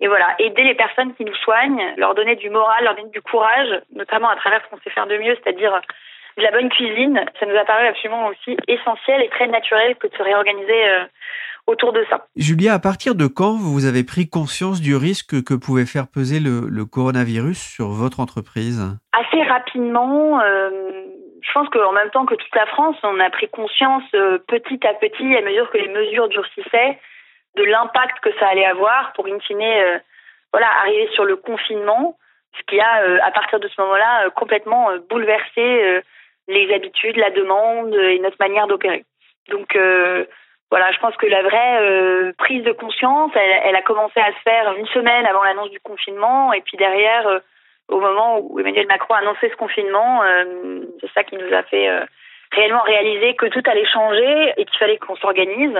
Et 0.00 0.08
voilà, 0.08 0.34
aider 0.38 0.64
les 0.64 0.74
personnes 0.74 1.14
qui 1.14 1.24
nous 1.24 1.34
soignent, 1.34 1.94
leur 1.96 2.14
donner 2.14 2.36
du 2.36 2.48
moral, 2.48 2.84
leur 2.84 2.94
donner 2.94 3.10
du 3.10 3.20
courage, 3.20 3.80
notamment 3.94 4.30
à 4.30 4.36
travers 4.36 4.62
ce 4.64 4.70
qu'on 4.70 4.80
sait 4.82 4.90
faire 4.90 5.06
de 5.06 5.18
mieux, 5.18 5.36
c'est-à-dire 5.42 5.78
de 6.38 6.42
la 6.42 6.50
bonne 6.52 6.70
cuisine. 6.70 7.24
Ça 7.38 7.46
nous 7.46 7.56
a 7.56 7.64
paru 7.64 7.86
absolument 7.86 8.28
aussi 8.28 8.56
essentiel 8.66 9.22
et 9.22 9.28
très 9.28 9.46
naturel 9.46 9.96
que 9.96 10.06
de 10.06 10.16
se 10.16 10.22
réorganiser 10.22 10.88
euh, 10.88 11.04
autour 11.66 11.92
de 11.92 12.04
ça. 12.08 12.26
Julia, 12.36 12.74
à 12.74 12.78
partir 12.78 13.14
de 13.14 13.26
quand 13.26 13.56
vous 13.58 13.84
avez 13.84 14.04
pris 14.04 14.28
conscience 14.28 14.80
du 14.80 14.96
risque 14.96 15.42
que 15.44 15.54
pouvait 15.54 15.86
faire 15.86 16.06
peser 16.08 16.40
le, 16.40 16.84
coronavirus 16.84 17.58
sur 17.58 17.88
votre 17.88 18.20
entreprise? 18.20 18.80
Assez 19.12 19.42
rapidement. 19.42 20.40
Euh, 20.40 20.70
je 21.42 21.52
pense 21.52 21.68
qu'en 21.68 21.92
même 21.92 22.10
temps 22.10 22.26
que 22.26 22.34
toute 22.34 22.54
la 22.54 22.66
France, 22.66 22.96
on 23.02 23.18
a 23.20 23.30
pris 23.30 23.48
conscience 23.48 24.04
euh, 24.14 24.38
petit 24.46 24.80
à 24.86 24.94
petit, 24.94 25.36
à 25.36 25.42
mesure 25.42 25.70
que 25.70 25.78
les 25.78 25.88
mesures 25.88 26.28
durcissaient, 26.28 26.98
de 27.56 27.64
l'impact 27.64 28.20
que 28.20 28.32
ça 28.38 28.48
allait 28.48 28.66
avoir 28.66 29.12
pour, 29.14 29.26
in 29.26 29.38
fine, 29.40 29.62
euh, 29.62 29.98
voilà, 30.52 30.68
arriver 30.80 31.08
sur 31.14 31.24
le 31.24 31.36
confinement, 31.36 32.16
ce 32.58 32.62
qui 32.66 32.80
a, 32.80 33.24
à 33.24 33.30
partir 33.30 33.60
de 33.60 33.68
ce 33.68 33.80
moment-là, 33.80 34.30
complètement 34.30 34.90
bouleversé 35.08 36.02
les 36.48 36.74
habitudes, 36.74 37.16
la 37.16 37.30
demande 37.30 37.94
et 37.94 38.18
notre 38.18 38.38
manière 38.40 38.66
d'opérer. 38.66 39.04
Donc, 39.48 39.76
voilà, 40.70 40.92
je 40.92 40.98
pense 40.98 41.16
que 41.16 41.26
la 41.26 41.42
vraie 41.42 41.82
euh, 41.82 42.32
prise 42.38 42.62
de 42.62 42.70
conscience, 42.70 43.32
elle, 43.34 43.74
a 43.74 43.82
commencé 43.82 44.20
à 44.20 44.32
se 44.32 44.38
faire 44.44 44.72
une 44.74 44.86
semaine 44.86 45.26
avant 45.26 45.42
l'annonce 45.42 45.70
du 45.70 45.80
confinement, 45.80 46.52
et 46.52 46.60
puis 46.60 46.76
derrière, 46.76 47.26
euh, 47.26 47.40
au 47.88 47.98
moment 47.98 48.38
où 48.38 48.60
Emmanuel 48.60 48.86
Macron 48.86 49.14
a 49.14 49.18
annoncé 49.18 49.50
ce 49.50 49.56
confinement, 49.56 50.22
euh, 50.22 50.82
c'est 51.00 51.10
ça 51.12 51.24
qui 51.24 51.36
nous 51.36 51.52
a 51.52 51.64
fait 51.64 51.88
réellement 52.52 52.82
réaliser 52.82 53.34
que 53.34 53.46
tout 53.46 53.62
allait 53.66 53.86
changer 53.86 54.52
et 54.56 54.64
qu'il 54.64 54.78
fallait 54.78 54.98
qu'on 54.98 55.16
s'organise. 55.16 55.76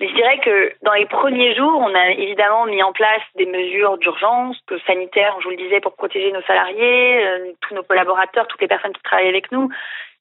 Mais 0.00 0.08
je 0.08 0.14
dirais 0.14 0.38
que 0.38 0.72
dans 0.82 0.94
les 0.94 1.04
premiers 1.04 1.54
jours, 1.54 1.78
on 1.78 1.94
a 1.94 2.10
évidemment 2.12 2.64
mis 2.64 2.82
en 2.82 2.92
place 2.92 3.20
des 3.36 3.44
mesures 3.44 3.98
d'urgence, 3.98 4.56
sanitaires, 4.86 5.36
je 5.40 5.44
vous 5.44 5.50
le 5.50 5.56
disais, 5.56 5.80
pour 5.80 5.94
protéger 5.94 6.32
nos 6.32 6.40
salariés, 6.42 7.54
tous 7.60 7.74
nos 7.74 7.82
collaborateurs, 7.82 8.46
toutes 8.46 8.62
les 8.62 8.68
personnes 8.68 8.94
qui 8.94 9.02
travaillent 9.02 9.28
avec 9.28 9.52
nous, 9.52 9.68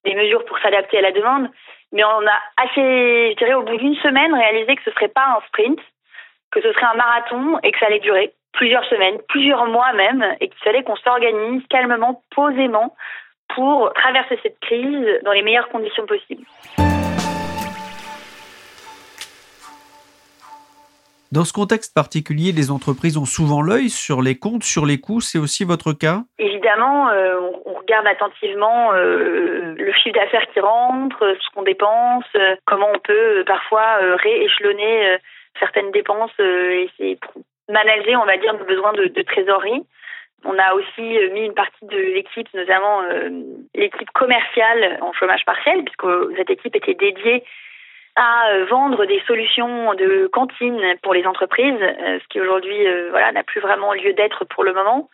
des 0.03 0.15
mesures 0.15 0.43
pour 0.43 0.59
s'adapter 0.59 0.97
à 0.97 1.01
la 1.01 1.13
demande. 1.13 1.49
Mais 1.93 2.03
on 2.03 2.27
a 2.27 2.39
assez, 2.57 3.31
je 3.31 3.35
dirais, 3.37 3.53
au 3.53 3.63
bout 3.63 3.77
d'une 3.77 3.95
semaine, 3.95 4.33
réalisé 4.33 4.75
que 4.75 4.83
ce 4.83 4.91
serait 4.91 5.07
pas 5.07 5.37
un 5.37 5.47
sprint, 5.47 5.79
que 6.51 6.61
ce 6.61 6.73
serait 6.73 6.87
un 6.93 6.97
marathon 6.97 7.57
et 7.63 7.71
que 7.71 7.79
ça 7.79 7.85
allait 7.85 7.99
durer 7.99 8.33
plusieurs 8.51 8.83
semaines, 8.85 9.17
plusieurs 9.29 9.65
mois 9.65 9.93
même, 9.93 10.25
et 10.41 10.49
qu'il 10.49 10.59
fallait 10.59 10.83
qu'on 10.83 10.97
s'organise 10.97 11.63
calmement, 11.69 12.21
posément, 12.35 12.95
pour 13.55 13.93
traverser 13.93 14.37
cette 14.43 14.59
crise 14.59 15.21
dans 15.23 15.31
les 15.31 15.41
meilleures 15.41 15.69
conditions 15.69 16.05
possibles. 16.05 16.45
Dans 21.31 21.45
ce 21.45 21.53
contexte 21.53 21.93
particulier, 21.93 22.51
les 22.51 22.71
entreprises 22.71 23.15
ont 23.15 23.25
souvent 23.25 23.61
l'œil 23.61 23.91
sur 23.91 24.23
les 24.23 24.39
comptes, 24.39 24.63
sur 24.63 24.87
les 24.87 24.99
coûts. 24.99 25.21
C'est 25.21 25.37
aussi 25.37 25.63
votre 25.63 25.93
cas? 25.93 26.23
Évidemment, 26.39 27.09
euh, 27.09 27.39
on 27.67 27.73
regarde 27.73 28.07
attentivement 28.07 28.93
euh, 28.93 29.75
le 29.77 29.93
chiffre 29.93 30.15
d'affaires 30.15 30.47
qui 30.51 30.59
rentre, 30.59 31.19
ce 31.39 31.53
qu'on 31.53 31.61
dépense, 31.61 32.25
euh, 32.35 32.55
comment 32.65 32.89
on 32.91 32.97
peut 32.97 33.43
parfois 33.45 33.97
rééchelonner 34.15 35.17
certaines 35.59 35.91
dépenses 35.91 36.31
et 36.39 36.89
c'est 36.97 37.19
manager, 37.69 38.19
on 38.23 38.25
va 38.25 38.37
dire, 38.37 38.53
nos 38.53 38.65
besoins 38.65 38.93
de, 38.93 39.05
de, 39.05 39.21
trésorerie. 39.21 39.83
On 40.45 40.57
a 40.57 40.73
aussi 40.73 41.01
mis 41.33 41.45
une 41.45 41.53
partie 41.53 41.85
de 41.85 41.97
l'équipe, 41.97 42.47
notamment 42.55 43.01
l'équipe 43.75 44.09
commerciale 44.15 44.97
en 45.01 45.13
chômage 45.13 45.45
partiel, 45.45 45.83
puisque 45.83 46.37
cette 46.37 46.49
équipe 46.49 46.75
était 46.75 46.95
dédiée 46.95 47.43
à 48.19 48.49
euh, 48.49 48.65
vendre 48.65 49.05
des 49.05 49.21
solutions 49.25 49.93
de 49.93 50.27
cantine 50.27 50.77
pour 51.01 51.13
les 51.13 51.25
entreprises, 51.25 51.81
euh, 51.81 52.19
ce 52.19 52.27
qui 52.27 52.41
aujourd'hui 52.41 52.85
euh, 52.85 53.07
voilà 53.11 53.31
n'a 53.31 53.43
plus 53.43 53.61
vraiment 53.61 53.93
lieu 53.93 54.11
d'être 54.11 54.43
pour 54.43 54.65
le 54.65 54.73
moment. 54.73 55.09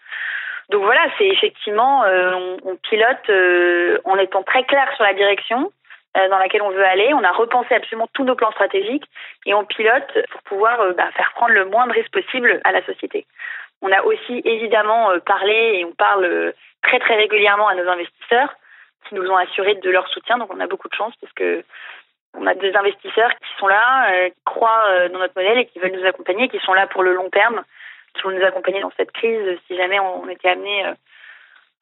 Donc 0.69 0.81
voilà, 0.81 1.01
c'est 1.19 1.27
effectivement 1.27 2.03
on, 2.07 2.75
pilote 2.77 4.01
en 4.03 4.17
étant 4.17 4.41
très 4.41 4.63
clair 4.63 4.91
sur 4.95 5.03
la 5.03 5.13
direction 5.13 5.71
dans 6.15 6.39
laquelle 6.39 6.63
on 6.63 6.71
veut 6.71 6.83
aller. 6.83 7.13
On 7.13 7.23
a 7.23 7.31
repensé 7.31 7.75
absolument 7.75 8.09
tous 8.13 8.23
nos 8.23 8.33
plans 8.33 8.49
stratégiques 8.49 9.05
et 9.45 9.53
on 9.53 9.63
pilote 9.63 10.11
pour 10.31 10.41
pouvoir 10.41 10.79
bah, 10.97 11.11
faire 11.15 11.33
prendre 11.35 11.53
le 11.53 11.65
moins 11.65 11.85
de 11.85 11.91
risques 11.91 12.11
possible 12.11 12.61
à 12.63 12.71
la 12.71 12.83
société. 12.83 13.27
On 13.83 13.91
a 13.91 14.01
aussi 14.05 14.41
évidemment 14.43 15.11
parlé 15.23 15.75
et 15.75 15.85
on 15.85 15.91
parle 15.91 16.53
très 16.81 16.97
très 16.97 17.15
régulièrement 17.15 17.67
à 17.67 17.75
nos 17.75 17.87
investisseurs 17.87 18.55
qui 19.07 19.13
nous 19.13 19.29
ont 19.29 19.37
assuré 19.37 19.75
de 19.75 19.89
leur 19.91 20.07
soutien. 20.07 20.39
Donc 20.39 20.51
on 20.51 20.59
a 20.59 20.67
beaucoup 20.67 20.89
de 20.89 20.95
chance 20.95 21.13
parce 21.21 21.33
que 21.33 21.63
on 22.37 22.47
a 22.47 22.53
des 22.53 22.75
investisseurs 22.75 23.31
qui 23.31 23.59
sont 23.59 23.67
là, 23.67 24.11
euh, 24.11 24.29
qui 24.29 24.43
croient 24.45 24.83
euh, 24.89 25.09
dans 25.09 25.19
notre 25.19 25.33
modèle 25.35 25.59
et 25.59 25.65
qui 25.65 25.79
veulent 25.79 25.95
nous 25.95 26.05
accompagner, 26.05 26.49
qui 26.49 26.59
sont 26.59 26.73
là 26.73 26.87
pour 26.87 27.03
le 27.03 27.13
long 27.13 27.29
terme, 27.29 27.63
qui 28.13 28.23
vont 28.23 28.31
nous 28.31 28.43
accompagner 28.43 28.81
dans 28.81 28.91
cette 28.97 29.11
crise 29.11 29.57
si 29.67 29.75
jamais 29.75 29.99
on 29.99 30.27
était 30.29 30.49
amené 30.49 30.85
euh, 30.85 30.93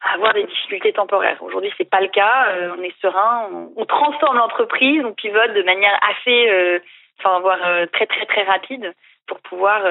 à 0.01 0.15
avoir 0.15 0.33
des 0.33 0.43
difficultés 0.43 0.93
temporaires. 0.93 1.41
Aujourd'hui, 1.41 1.73
c'est 1.77 1.89
pas 1.89 2.01
le 2.01 2.09
cas. 2.09 2.47
on 2.77 2.83
est 2.83 2.93
serein, 3.01 3.49
on, 3.77 3.85
transforme 3.85 4.37
l'entreprise, 4.37 5.01
on 5.05 5.13
pivote 5.13 5.53
de 5.53 5.63
manière 5.63 5.97
assez, 6.09 6.81
enfin, 7.19 7.39
voire 7.39 7.87
très 7.93 8.05
très 8.05 8.25
très 8.25 8.43
rapide 8.43 8.93
pour 9.27 9.39
pouvoir 9.39 9.81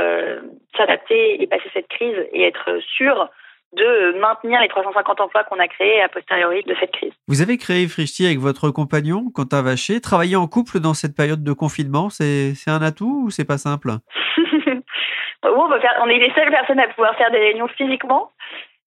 s'adapter 0.77 1.43
et 1.43 1.47
passer 1.47 1.71
cette 1.73 1.89
crise 1.89 2.29
et 2.31 2.43
être 2.43 2.79
sûr 2.81 3.31
de 3.73 4.19
maintenir 4.19 4.61
les 4.61 4.69
350 4.69 5.21
emplois 5.21 5.45
qu'on 5.45 5.59
a 5.59 5.69
créés 5.69 6.03
a 6.03 6.09
posteriori 6.09 6.63
de 6.65 6.75
cette 6.79 6.93
crise. 6.93 7.13
Vous 7.29 7.41
avez 7.43 7.57
créé 7.57 7.89
Frishti 7.89 8.27
avec 8.27 8.39
votre 8.39 8.71
compagnon, 8.71 9.31
Quentin 9.35 9.63
Vacher. 9.63 10.01
Travailler 10.01 10.37
en 10.37 10.47
couple 10.47 10.81
dans 10.81 10.95
cette 10.95 11.17
période 11.17 11.43
de 11.43 11.53
confinement, 11.53 12.11
c'est 12.11 12.53
un 12.67 12.83
atout 12.83 13.25
ou 13.27 13.31
c'est 13.31 13.47
pas 13.47 13.59
simple? 13.59 13.91
On, 15.45 15.69
on, 15.69 16.09
est 16.09 16.19
les 16.19 16.33
seules 16.35 16.51
personnes 16.51 16.79
à 16.79 16.89
pouvoir 16.89 17.17
faire 17.17 17.31
des 17.31 17.39
réunions 17.39 17.69
physiquement. 17.69 18.31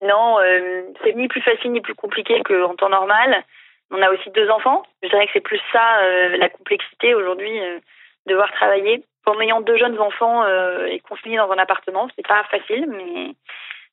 Non, 0.01 0.39
euh, 0.39 0.83
c'est 1.03 1.13
ni 1.13 1.27
plus 1.27 1.41
facile 1.41 1.71
ni 1.71 1.81
plus 1.81 1.95
compliqué 1.95 2.41
qu'en 2.43 2.75
temps 2.75 2.89
normal. 2.89 3.43
On 3.91 4.01
a 4.01 4.09
aussi 4.09 4.29
deux 4.31 4.49
enfants. 4.49 4.83
Je 5.03 5.09
dirais 5.09 5.25
que 5.25 5.33
c'est 5.33 5.41
plus 5.41 5.61
ça 5.71 5.99
euh, 5.99 6.37
la 6.37 6.49
complexité 6.49 7.13
aujourd'hui, 7.13 7.59
euh, 7.59 7.79
devoir 8.25 8.51
travailler. 8.53 9.03
En 9.25 9.39
ayant 9.41 9.61
deux 9.61 9.77
jeunes 9.77 9.99
enfants 9.99 10.45
et 10.85 10.99
confinés 10.99 11.37
dans 11.37 11.49
un 11.49 11.57
appartement, 11.57 12.07
c'est 12.15 12.27
pas 12.27 12.43
facile, 12.43 12.85
mais 12.87 13.31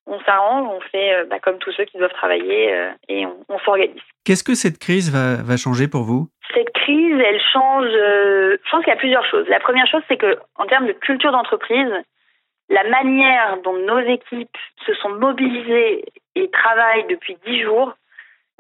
on 0.06 0.20
s'arrange, 0.20 0.68
on 0.68 0.80
fait 0.80 1.14
euh, 1.14 1.24
bah, 1.24 1.38
comme 1.38 1.58
tous 1.58 1.72
ceux 1.72 1.84
qui 1.84 1.98
doivent 1.98 2.12
travailler 2.12 2.74
euh, 2.74 2.90
et 3.08 3.26
on, 3.26 3.58
s'organise. 3.60 4.00
Qu'est-ce 4.24 4.44
que 4.44 4.54
cette 4.54 4.78
crise 4.78 5.10
va, 5.12 5.56
changer 5.56 5.88
pour 5.88 6.02
vous? 6.02 6.28
Cette 6.54 6.72
crise, 6.72 7.20
elle 7.24 7.40
change. 7.52 7.86
Euh, 7.86 8.56
je 8.64 8.70
pense 8.70 8.84
qu'il 8.84 8.92
y 8.92 8.96
a 8.96 8.98
plusieurs 8.98 9.24
choses. 9.26 9.46
La 9.48 9.60
première 9.60 9.86
chose, 9.86 10.02
c'est 10.08 10.16
que 10.16 10.38
en 10.56 10.66
termes 10.66 10.86
de 10.86 10.92
culture 10.92 11.32
d'entreprise, 11.32 11.92
la 12.68 12.84
manière 12.84 13.58
dont 13.64 13.76
nos 13.76 14.00
équipes 14.00 14.56
se 14.86 14.94
sont 14.94 15.10
mobilisées 15.10 16.04
et 16.34 16.50
travaillent 16.50 17.06
depuis 17.08 17.36
dix 17.46 17.62
jours, 17.62 17.94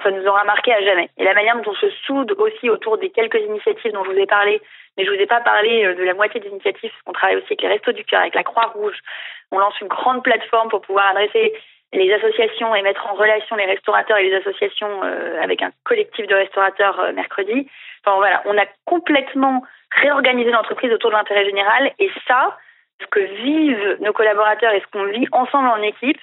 ça 0.02 0.10
nous 0.10 0.26
aura 0.26 0.44
marqué 0.44 0.72
à 0.72 0.82
jamais. 0.82 1.08
Et 1.18 1.24
la 1.24 1.34
manière 1.34 1.56
dont 1.56 1.70
on 1.70 1.74
se 1.74 1.90
soude 2.06 2.32
aussi 2.38 2.70
autour 2.70 2.98
des 2.98 3.10
quelques 3.10 3.40
initiatives 3.40 3.92
dont 3.92 4.04
je 4.04 4.10
vous 4.10 4.18
ai 4.18 4.26
parlé, 4.26 4.60
mais 4.96 5.04
je 5.04 5.10
vous 5.10 5.20
ai 5.20 5.26
pas 5.26 5.40
parlé 5.40 5.94
de 5.94 6.02
la 6.02 6.14
moitié 6.14 6.40
des 6.40 6.48
initiatives, 6.48 6.92
qu'on 7.04 7.12
travaille 7.12 7.36
aussi 7.36 7.46
avec 7.46 7.62
les 7.62 7.68
Restos 7.68 7.92
du 7.92 8.04
Cœur, 8.04 8.20
avec 8.20 8.34
la 8.34 8.42
Croix-Rouge, 8.42 8.96
on 9.52 9.58
lance 9.58 9.78
une 9.80 9.88
grande 9.88 10.22
plateforme 10.24 10.68
pour 10.68 10.80
pouvoir 10.80 11.10
adresser 11.10 11.54
les 11.92 12.12
associations 12.12 12.74
et 12.74 12.82
mettre 12.82 13.06
en 13.06 13.14
relation 13.14 13.54
les 13.56 13.66
restaurateurs 13.66 14.16
et 14.16 14.30
les 14.30 14.36
associations 14.36 15.04
euh, 15.04 15.40
avec 15.42 15.62
un 15.62 15.70
collectif 15.84 16.26
de 16.26 16.34
restaurateurs 16.34 16.98
euh, 17.00 17.12
mercredi. 17.12 17.68
Enfin 18.04 18.16
voilà, 18.16 18.42
on 18.46 18.56
a 18.56 18.64
complètement 18.86 19.62
réorganisé 19.90 20.50
l'entreprise 20.50 20.90
autour 20.92 21.10
de 21.10 21.16
l'intérêt 21.16 21.44
général 21.44 21.92
et 21.98 22.10
ça, 22.26 22.56
ce 23.00 23.06
que 23.06 23.20
vivent 23.20 23.98
nos 24.00 24.12
collaborateurs 24.12 24.72
et 24.72 24.80
ce 24.80 24.86
qu'on 24.86 25.04
vit 25.04 25.26
ensemble 25.32 25.68
en 25.68 25.82
équipe, 25.82 26.18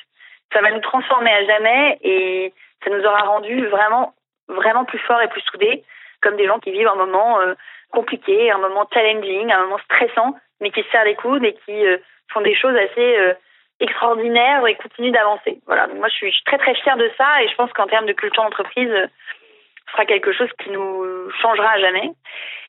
ça 0.51 0.61
va 0.61 0.71
nous 0.71 0.81
transformer 0.81 1.31
à 1.31 1.45
jamais 1.45 1.99
et 2.01 2.53
ça 2.83 2.89
nous 2.89 3.03
aura 3.03 3.21
rendu 3.21 3.65
vraiment 3.67 4.13
vraiment 4.47 4.85
plus 4.85 4.99
forts 4.99 5.21
et 5.21 5.27
plus 5.27 5.41
soudés 5.41 5.83
comme 6.21 6.35
des 6.35 6.47
gens 6.47 6.59
qui 6.59 6.71
vivent 6.71 6.87
un 6.87 6.95
moment 6.95 7.39
euh, 7.39 7.53
compliqué, 7.91 8.51
un 8.51 8.57
moment 8.57 8.87
challenging, 8.93 9.51
un 9.51 9.63
moment 9.63 9.79
stressant, 9.85 10.35
mais 10.59 10.71
qui 10.71 10.83
se 10.83 10.89
serrent 10.89 11.05
les 11.05 11.15
coudes 11.15 11.45
et 11.45 11.53
qui 11.65 11.85
font 12.31 12.41
des 12.41 12.55
choses 12.55 12.75
assez 12.75 13.17
euh, 13.17 13.33
extraordinaires 13.79 14.65
et 14.67 14.75
continuent 14.75 15.11
d'avancer. 15.11 15.59
Voilà. 15.65 15.87
moi, 15.87 16.07
je 16.09 16.15
suis, 16.15 16.43
très 16.45 16.57
très 16.57 16.75
fière 16.75 16.97
de 16.97 17.09
ça 17.17 17.43
et 17.43 17.47
je 17.47 17.55
pense 17.55 17.71
qu'en 17.73 17.87
termes 17.87 18.05
de 18.05 18.13
culture 18.13 18.43
d'entreprise, 18.43 18.91
ce 18.91 19.91
sera 19.91 20.05
quelque 20.05 20.31
chose 20.31 20.49
qui 20.61 20.69
nous 20.69 21.31
changera 21.41 21.71
à 21.71 21.79
jamais. 21.79 22.11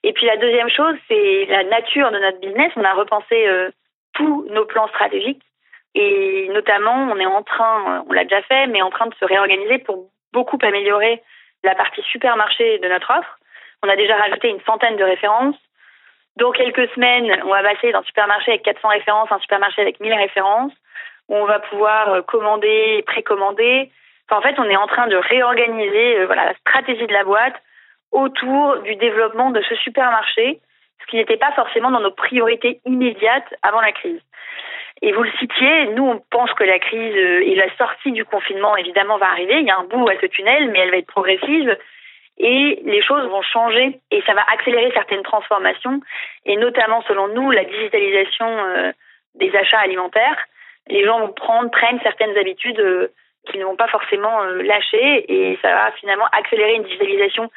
Et 0.02 0.12
puis 0.12 0.26
la 0.26 0.37
deuxième 0.37 0.71
chose, 0.71 0.95
c'est 1.09 1.47
la 1.47 1.64
nature 1.64 2.11
de 2.11 2.19
notre 2.19 2.40
business. 2.40 2.73
On 2.76 2.85
a 2.85 2.95
repensé 2.95 3.47
euh, 3.47 3.71
tous 4.14 4.47
nos 4.50 4.64
plans 4.64 4.88
stratégiques 4.88 5.43
et 5.94 6.49
notamment, 6.52 7.09
on 7.11 7.18
est 7.18 7.26
en 7.26 7.42
train, 7.42 8.04
on 8.09 8.12
l'a 8.12 8.25
déjà 8.25 8.42
fait, 8.42 8.66
mais 8.68 8.82
en 8.82 8.90
train 8.90 9.06
de 9.06 9.14
se 9.14 9.25
réorganiser 9.25 9.78
pour 9.78 10.11
beaucoup 10.32 10.59
améliorer 10.62 11.23
la 11.64 11.75
partie 11.75 12.02
supermarché 12.02 12.78
de 12.78 12.88
notre 12.88 13.11
offre. 13.11 13.38
On 13.82 13.88
a 13.88 13.97
déjà 13.97 14.16
rajouté 14.16 14.49
une 14.49 14.61
centaine 14.62 14.97
de 14.97 15.04
références. 15.04 15.56
Dans 16.37 16.52
quelques 16.52 16.88
semaines, 16.94 17.42
on 17.44 17.50
va 17.50 17.62
passer 17.62 17.92
d'un 17.92 18.02
supermarché 18.02 18.52
avec 18.52 18.62
400 18.62 18.88
références 18.88 19.32
à 19.32 19.37
un 19.37 19.40
supermarché 19.40 19.82
avec 19.82 20.00
1000 20.00 20.12
références, 20.14 20.73
où 21.28 21.37
on 21.37 21.44
va 21.44 21.59
pouvoir 21.59 22.09
euh, 22.11 22.23
commander, 22.23 23.02
précommander. 23.06 23.90
en 24.30 24.40
fait, 24.40 24.59
on 24.59 24.64
est 24.64 24.76
en 24.76 24.87
train 24.87 25.09
de 25.09 25.16
réorganiser 25.16 26.18
euh, 26.18 26.35
la 26.35 26.54
stratégie 26.54 27.06
de 27.06 27.12
la 27.12 27.25
boîte 27.25 27.56
autour 28.12 28.78
du 28.78 28.97
développement 28.97 29.50
de 29.50 29.61
ce 29.62 29.75
supermarché, 29.76 30.61
ce 31.00 31.06
qui 31.06 31.16
n'était 31.16 31.37
pas 31.37 31.52
forcément 31.52 31.90
dans 31.90 32.00
nos 32.00 32.11
priorités 32.11 32.80
immédiates 32.85 33.54
avant 33.62 33.80
la 33.80 33.92
crise. 33.92 34.20
Et 35.02 35.12
vous 35.12 35.23
le 35.23 35.30
citiez, 35.38 35.87
nous 35.95 36.07
on 36.07 36.23
pense 36.30 36.52
que 36.54 36.64
la 36.64 36.78
crise 36.78 37.16
euh, 37.16 37.42
et 37.42 37.54
la 37.54 37.75
sortie 37.76 38.12
du 38.12 38.25
confinement 38.25 38.76
évidemment 38.76 39.16
va 39.16 39.26
arriver. 39.26 39.61
Il 39.61 39.66
y 39.66 39.71
a 39.71 39.78
un 39.78 39.85
bout 39.85 40.09
à 40.09 40.21
ce 40.21 40.26
tunnel, 40.26 40.71
mais 40.71 40.80
elle 40.80 40.90
va 40.90 40.99
être 40.99 41.07
progressive. 41.07 41.76
et 42.38 42.80
les 42.85 43.02
choses 43.02 43.26
vont 43.28 43.42
changer 43.42 44.00
et 44.11 44.23
ça 44.23 44.35
va 44.35 44.42
accélérer 44.52 44.90
certaines 44.92 45.23
transformations 45.23 46.00
et 46.45 46.57
notamment 46.57 47.02
selon 47.02 47.28
nous 47.28 47.50
la 47.50 47.64
digitalisation 47.64 48.47
euh, 48.47 48.92
des 49.37 49.54
achats 49.57 49.80
alimentaires. 49.80 50.45
Les 50.88 51.04
gens 51.04 51.21
vont 51.21 51.33
prendre, 51.33 51.71
prennent 51.71 52.00
certaines 52.02 52.37
habitudes 52.37 52.80
euh, 52.80 53.09
qu'ils 53.47 53.61
ne 53.61 53.64
vont 53.64 53.76
pas 53.76 53.88
forcément 53.88 54.42
lâcher 54.42 55.33
et 55.33 55.59
ça 55.62 55.73
va 55.73 55.92
finalement 55.92 56.26
accélérer 56.33 56.75
une 56.75 56.85
digitalisation 56.85 57.50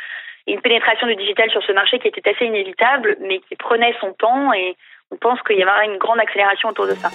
une 0.45 0.61
pénétration 0.61 1.07
du 1.07 1.15
digital 1.15 1.49
sur 1.51 1.63
ce 1.63 1.71
marché 1.71 1.99
qui 1.99 2.07
était 2.07 2.29
assez 2.29 2.45
inévitable 2.45 3.17
mais 3.19 3.39
qui 3.39 3.55
prenait 3.55 3.95
son 3.99 4.13
temps 4.13 4.53
et 4.53 4.75
on 5.13 5.17
pense 5.17 5.39
qu'il 5.43 5.59
y 5.59 5.63
aura 5.63 5.85
une 5.85 5.97
grande 5.99 6.19
accélération 6.19 6.69
autour 6.69 6.87
de 6.87 6.95
ça. 6.95 7.11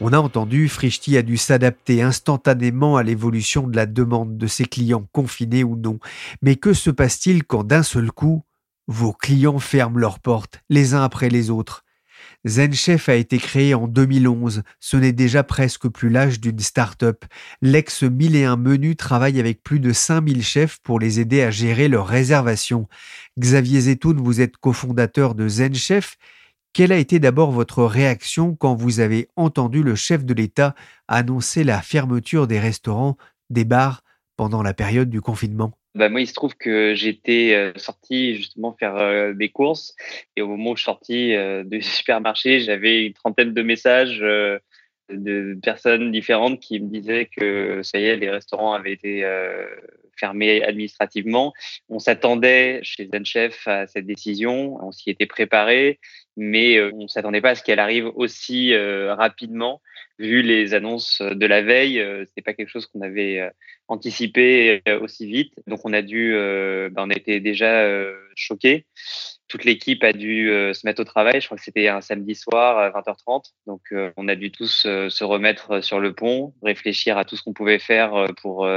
On 0.00 0.12
a 0.12 0.18
entendu, 0.18 0.68
Frischti 0.68 1.16
a 1.16 1.22
dû 1.22 1.36
s'adapter 1.36 2.02
instantanément 2.02 2.96
à 2.96 3.02
l'évolution 3.02 3.68
de 3.68 3.76
la 3.76 3.86
demande 3.86 4.36
de 4.38 4.46
ses 4.46 4.64
clients, 4.64 5.06
confinés 5.12 5.62
ou 5.62 5.76
non. 5.76 5.98
Mais 6.42 6.56
que 6.56 6.72
se 6.72 6.90
passe-t-il 6.90 7.44
quand 7.44 7.64
d'un 7.64 7.82
seul 7.82 8.10
coup, 8.10 8.42
vos 8.88 9.12
clients 9.12 9.58
ferment 9.58 9.98
leurs 9.98 10.18
portes, 10.18 10.60
les 10.70 10.94
uns 10.94 11.04
après 11.04 11.28
les 11.28 11.50
autres? 11.50 11.84
ZenChef 12.46 13.08
a 13.08 13.14
été 13.14 13.38
créé 13.38 13.74
en 13.74 13.86
2011. 13.86 14.62
Ce 14.80 14.96
n'est 14.96 15.12
déjà 15.12 15.42
presque 15.42 15.88
plus 15.88 16.08
l'âge 16.08 16.40
d'une 16.40 16.58
start-up. 16.58 17.24
L'ex 17.60 18.02
1001 18.02 18.56
Menu 18.56 18.96
travaille 18.96 19.38
avec 19.38 19.62
plus 19.62 19.80
de 19.80 19.92
5000 19.92 20.42
chefs 20.42 20.78
pour 20.82 20.98
les 20.98 21.20
aider 21.20 21.42
à 21.42 21.50
gérer 21.50 21.88
leurs 21.88 22.06
réservations. 22.06 22.88
Xavier 23.38 23.80
Zetoun, 23.82 24.20
vous 24.20 24.40
êtes 24.40 24.56
cofondateur 24.56 25.34
de 25.34 25.48
ZenChef. 25.48 26.16
Quelle 26.72 26.92
a 26.92 26.98
été 26.98 27.18
d'abord 27.18 27.50
votre 27.50 27.84
réaction 27.84 28.54
quand 28.54 28.74
vous 28.74 29.00
avez 29.00 29.28
entendu 29.36 29.82
le 29.82 29.94
chef 29.94 30.24
de 30.24 30.34
l'État 30.34 30.74
annoncer 31.08 31.64
la 31.64 31.82
fermeture 31.82 32.46
des 32.46 32.60
restaurants, 32.60 33.16
des 33.50 33.64
bars 33.64 34.02
pendant 34.36 34.62
la 34.62 34.72
période 34.72 35.10
du 35.10 35.20
confinement? 35.20 35.79
Bah 35.94 36.08
moi, 36.08 36.20
il 36.20 36.26
se 36.26 36.34
trouve 36.34 36.54
que 36.56 36.94
j'étais 36.94 37.54
euh, 37.54 37.72
sorti 37.76 38.36
justement 38.36 38.76
faire 38.78 38.96
euh, 38.96 39.32
des 39.32 39.48
courses. 39.48 39.96
Et 40.36 40.42
au 40.42 40.46
moment 40.46 40.70
où 40.70 40.76
je 40.76 40.82
suis 40.82 40.84
sorti 40.84 41.34
euh, 41.34 41.64
du 41.64 41.82
supermarché, 41.82 42.60
j'avais 42.60 43.06
une 43.06 43.12
trentaine 43.12 43.52
de 43.52 43.62
messages 43.62 44.20
de 44.20 45.58
personnes 45.60 46.12
différentes 46.12 46.60
qui 46.60 46.78
me 46.78 46.88
disaient 46.88 47.28
que 47.36 47.82
ça 47.82 47.98
y 47.98 48.04
est, 48.04 48.16
les 48.16 48.30
restaurants 48.30 48.74
avaient 48.74 48.92
été 48.92 49.24
fermés 50.16 50.62
administrativement. 50.62 51.52
On 51.88 51.98
s'attendait 51.98 52.78
chez 52.84 53.08
ZenChef 53.12 53.66
à 53.66 53.88
cette 53.88 54.06
décision, 54.06 54.78
on 54.84 54.92
s'y 54.92 55.10
était 55.10 55.26
préparé, 55.26 55.98
mais 56.36 56.80
on 56.92 57.02
ne 57.02 57.08
s'attendait 57.08 57.40
pas 57.40 57.50
à 57.50 57.54
ce 57.54 57.62
qu'elle 57.62 57.78
arrive 57.78 58.10
aussi 58.14 58.74
rapidement 58.76 59.80
vu 60.20 60.42
les 60.42 60.74
annonces 60.74 61.22
de 61.22 61.46
la 61.46 61.62
veille, 61.62 61.98
euh, 61.98 62.24
c'est 62.34 62.42
pas 62.42 62.52
quelque 62.52 62.68
chose 62.68 62.86
qu'on 62.86 63.00
avait 63.00 63.40
euh, 63.40 63.50
anticipé 63.88 64.82
euh, 64.86 65.00
aussi 65.00 65.26
vite. 65.26 65.54
Donc 65.66 65.80
on 65.84 65.92
a 65.94 66.02
dû, 66.02 66.32
ben, 66.32 66.92
on 66.98 67.10
était 67.10 67.40
déjà 67.40 67.88
choqués. 68.36 68.86
Toute 69.48 69.64
l'équipe 69.64 70.04
a 70.04 70.12
dû 70.12 70.46
se 70.72 70.86
mettre 70.86 71.00
au 71.00 71.04
travail. 71.04 71.40
Je 71.40 71.46
crois 71.46 71.56
que 71.56 71.64
c'était 71.64 71.88
un 71.88 72.00
samedi 72.00 72.36
soir 72.36 72.78
à 72.78 72.90
20h30. 72.90 73.52
Donc 73.66 73.80
on 74.16 74.28
a 74.28 74.36
dû 74.36 74.52
tous 74.52 74.82
se 74.82 75.24
remettre 75.24 75.82
sur 75.82 75.98
le 75.98 76.14
pont, 76.14 76.54
réfléchir 76.62 77.18
à 77.18 77.24
tout 77.24 77.36
ce 77.36 77.42
qu'on 77.42 77.52
pouvait 77.52 77.80
faire 77.80 78.26
pour 78.40 78.68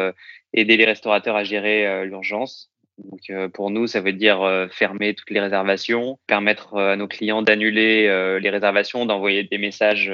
aider 0.53 0.77
les 0.77 0.85
restaurateurs 0.85 1.35
à 1.35 1.43
gérer 1.43 2.05
l'urgence. 2.05 2.72
Donc 3.03 3.51
pour 3.51 3.69
nous, 3.69 3.87
ça 3.87 4.01
veut 4.01 4.13
dire 4.13 4.67
fermer 4.71 5.13
toutes 5.13 5.29
les 5.29 5.39
réservations, 5.39 6.19
permettre 6.27 6.77
à 6.77 6.95
nos 6.95 7.07
clients 7.07 7.41
d'annuler 7.41 8.07
les 8.39 8.49
réservations, 8.49 9.05
d'envoyer 9.05 9.43
des 9.43 9.57
messages 9.57 10.11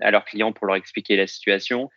à 0.00 0.10
leurs 0.10 0.24
clients 0.24 0.52
pour 0.52 0.66
leur 0.66 0.76
expliquer 0.76 1.16
la 1.16 1.26
situation. 1.26 1.90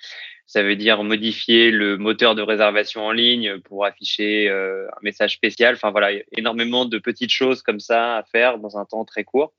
Ça 0.48 0.64
veut 0.64 0.78
dire 0.78 1.04
modifier 1.04 1.72
le 1.72 1.98
moteur 1.98 2.34
de 2.34 2.42
réservation 2.42 3.06
en 3.06 3.12
ligne 3.12 3.60
pour 3.60 3.86
afficher 3.86 4.48
euh, 4.50 4.88
un 4.88 5.00
message 5.02 5.34
spécial. 5.34 5.76
Enfin 5.76 5.92
voilà, 5.92 6.18
énormément 6.38 6.86
de 6.86 7.00
petites 7.00 7.34
choses 7.34 7.62
comme 7.62 7.82
ça 7.82 8.18
à 8.18 8.24
faire 8.24 8.58
dans 8.58 8.78
un 8.78 8.86
temps 8.86 9.04
très 9.04 9.26
court 9.26 9.54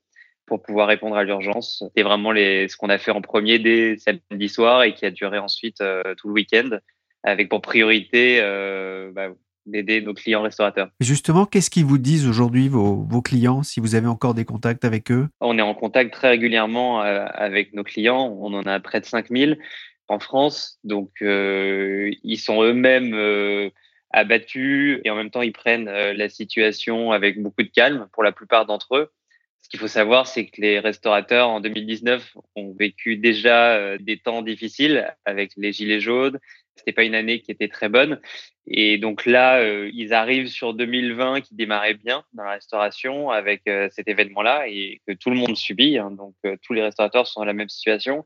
pour 0.47 0.63
pouvoir 0.63 0.87
répondre 0.87 1.15
à 1.15 1.23
l'urgence. 1.23 1.83
C'est 1.95 2.01
vraiment 2.01 2.31
les, 2.31 2.67
ce 2.67 2.75
qu'on 2.75 2.89
a 2.89 2.97
fait 2.97 3.11
en 3.11 3.21
premier 3.21 3.59
dès 3.59 3.97
samedi 3.97 4.49
soir 4.49 4.81
et 4.81 4.95
qui 4.95 5.05
a 5.05 5.11
duré 5.11 5.37
ensuite 5.37 5.79
euh, 5.81 6.15
tout 6.15 6.27
le 6.27 6.33
week-end 6.33 6.79
avec 7.21 7.49
pour 7.49 7.61
priorité 7.61 8.39
euh, 8.41 9.11
bah, 9.11 9.27
d'aider 9.69 10.01
nos 10.01 10.13
clients 10.13 10.41
restaurateurs. 10.41 10.89
Justement, 10.99 11.45
qu'est-ce 11.45 11.69
qu'ils 11.69 11.85
vous 11.85 11.97
disent 11.97 12.27
aujourd'hui, 12.27 12.67
vos, 12.67 13.03
vos, 13.03 13.21
clients, 13.21 13.63
si 13.63 13.79
vous 13.79 13.95
avez 13.95 14.07
encore 14.07 14.33
des 14.33 14.45
contacts 14.45 14.85
avec 14.85 15.11
eux? 15.11 15.27
On 15.41 15.57
est 15.57 15.61
en 15.63 15.73
contact 15.73 16.13
très 16.13 16.29
régulièrement 16.29 17.03
euh, 17.03 17.25
avec 17.33 17.73
nos 17.73 17.83
clients. 17.83 18.37
On 18.39 18.53
en 18.53 18.63
a 18.63 18.79
près 18.79 18.99
de 18.99 19.05
5000 19.05 19.59
en 20.07 20.19
France. 20.19 20.79
Donc, 20.83 21.11
euh, 21.21 22.11
ils 22.23 22.37
sont 22.37 22.63
eux-mêmes 22.63 23.13
euh, 23.13 23.69
abattus 24.11 24.99
et 25.03 25.09
en 25.09 25.15
même 25.15 25.29
temps, 25.29 25.41
ils 25.41 25.53
prennent 25.53 25.89
la 25.89 26.29
situation 26.29 27.11
avec 27.11 27.41
beaucoup 27.41 27.63
de 27.63 27.69
calme 27.69 28.07
pour 28.13 28.23
la 28.23 28.31
plupart 28.31 28.65
d'entre 28.65 28.95
eux. 28.95 29.11
Ce 29.61 29.69
qu'il 29.69 29.79
faut 29.79 29.87
savoir, 29.87 30.25
c'est 30.25 30.47
que 30.47 30.61
les 30.61 30.79
restaurateurs 30.79 31.49
en 31.49 31.59
2019 31.59 32.37
ont 32.55 32.73
vécu 32.73 33.17
déjà 33.17 33.97
des 33.99 34.17
temps 34.17 34.41
difficiles 34.41 35.13
avec 35.25 35.51
les 35.57 35.73
gilets 35.73 35.99
jaunes, 35.99 36.39
c'était 36.79 36.93
pas 36.93 37.03
une 37.03 37.15
année 37.15 37.41
qui 37.41 37.51
était 37.51 37.67
très 37.67 37.89
bonne. 37.89 38.19
Et 38.67 38.97
donc 38.97 39.25
là, 39.25 39.59
euh, 39.59 39.89
ils 39.93 40.13
arrivent 40.13 40.47
sur 40.47 40.73
2020 40.73 41.41
qui 41.41 41.55
démarrait 41.55 41.95
bien 41.95 42.23
dans 42.33 42.43
la 42.43 42.51
restauration 42.51 43.31
avec 43.31 43.63
euh, 43.67 43.89
cet 43.91 44.07
événement-là 44.07 44.67
et 44.67 45.01
que 45.07 45.13
tout 45.13 45.29
le 45.29 45.35
monde 45.35 45.57
subit. 45.57 45.97
Hein. 45.97 46.11
donc 46.11 46.35
euh, 46.45 46.55
tous 46.61 46.73
les 46.73 46.83
restaurateurs 46.83 47.27
sont 47.27 47.41
dans 47.41 47.45
la 47.45 47.53
même 47.53 47.69
situation. 47.69 48.25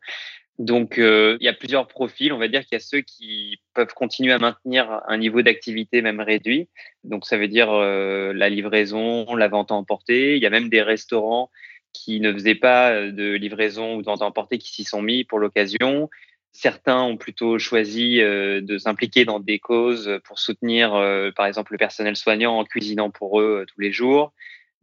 Donc 0.59 0.97
il 0.97 1.37
y 1.41 1.47
a 1.47 1.53
plusieurs 1.53 1.87
profils. 1.87 2.31
On 2.31 2.37
va 2.37 2.47
dire 2.47 2.61
qu'il 2.61 2.73
y 2.73 2.75
a 2.75 2.79
ceux 2.79 3.01
qui 3.01 3.57
peuvent 3.73 3.93
continuer 3.95 4.33
à 4.33 4.37
maintenir 4.37 5.01
un 5.07 5.17
niveau 5.17 5.41
d'activité 5.41 6.03
même 6.03 6.19
réduit. 6.19 6.69
Donc 7.03 7.25
ça 7.25 7.39
veut 7.39 7.47
dire 7.47 7.71
la 7.73 8.49
livraison, 8.49 9.35
la 9.35 9.47
vente 9.47 9.71
à 9.71 9.73
emporter. 9.73 10.35
Il 10.35 10.43
y 10.43 10.45
a 10.45 10.51
même 10.51 10.69
des 10.69 10.83
restaurants 10.83 11.49
qui 11.91 12.19
ne 12.19 12.31
faisaient 12.31 12.53
pas 12.53 13.01
de 13.01 13.33
livraison 13.33 13.95
ou 13.95 14.01
de 14.01 14.05
vente 14.05 14.21
à 14.21 14.25
emporter 14.25 14.59
qui 14.59 14.71
s'y 14.71 14.83
sont 14.83 15.01
mis 15.01 15.23
pour 15.23 15.39
l'occasion. 15.39 16.07
Certains 16.55 17.01
ont 17.01 17.17
plutôt 17.17 17.57
choisi 17.57 18.21
euh, 18.21 18.61
de 18.61 18.77
s'impliquer 18.77 19.25
dans 19.25 19.39
des 19.39 19.57
causes 19.57 20.19
pour 20.23 20.37
soutenir, 20.37 20.93
euh, 20.93 21.31
par 21.31 21.47
exemple, 21.47 21.71
le 21.71 21.79
personnel 21.79 22.15
soignant 22.15 22.59
en 22.59 22.63
cuisinant 22.63 23.09
pour 23.09 23.41
eux 23.41 23.61
euh, 23.61 23.65
tous 23.65 23.81
les 23.81 23.91
jours. 23.91 24.33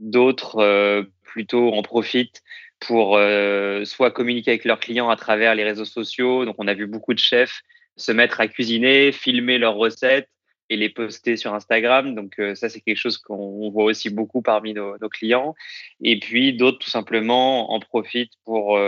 D'autres 0.01 1.07
plutôt 1.23 1.73
en 1.75 1.83
profitent 1.83 2.43
pour 2.81 3.21
soit 3.85 4.11
communiquer 4.11 4.53
avec 4.53 4.65
leurs 4.65 4.81
clients 4.81 5.11
à 5.11 5.17
travers 5.17 5.55
les 5.55 5.63
réseaux 5.63 5.85
sociaux. 5.85 6.47
Donc, 6.47 6.57
on 6.57 6.67
a 6.67 6.73
vu 6.73 6.87
beaucoup 6.87 7.13
de 7.13 7.19
chefs 7.19 7.61
se 7.97 8.11
mettre 8.11 8.41
à 8.41 8.49
cuisiner, 8.49 9.13
filmer 9.13 9.59
leurs 9.59 9.75
recettes 9.75 10.31
et 10.71 10.77
les 10.79 10.89
poster 10.89 11.37
sur 11.37 11.53
Instagram. 11.53 12.15
Donc 12.15 12.41
ça, 12.55 12.71
c'est 12.71 12.81
quelque 12.81 12.97
chose 12.97 13.19
qu'on 13.19 13.69
voit 13.71 13.85
aussi 13.85 14.09
beaucoup 14.09 14.41
parmi 14.41 14.73
nos, 14.73 14.97
nos 14.97 15.11
clients. 15.11 15.55
Et 16.01 16.19
puis 16.19 16.55
d'autres, 16.55 16.79
tout 16.79 16.91
simplement, 16.91 17.71
en 17.75 17.79
profitent 17.79 18.39
pour 18.47 18.81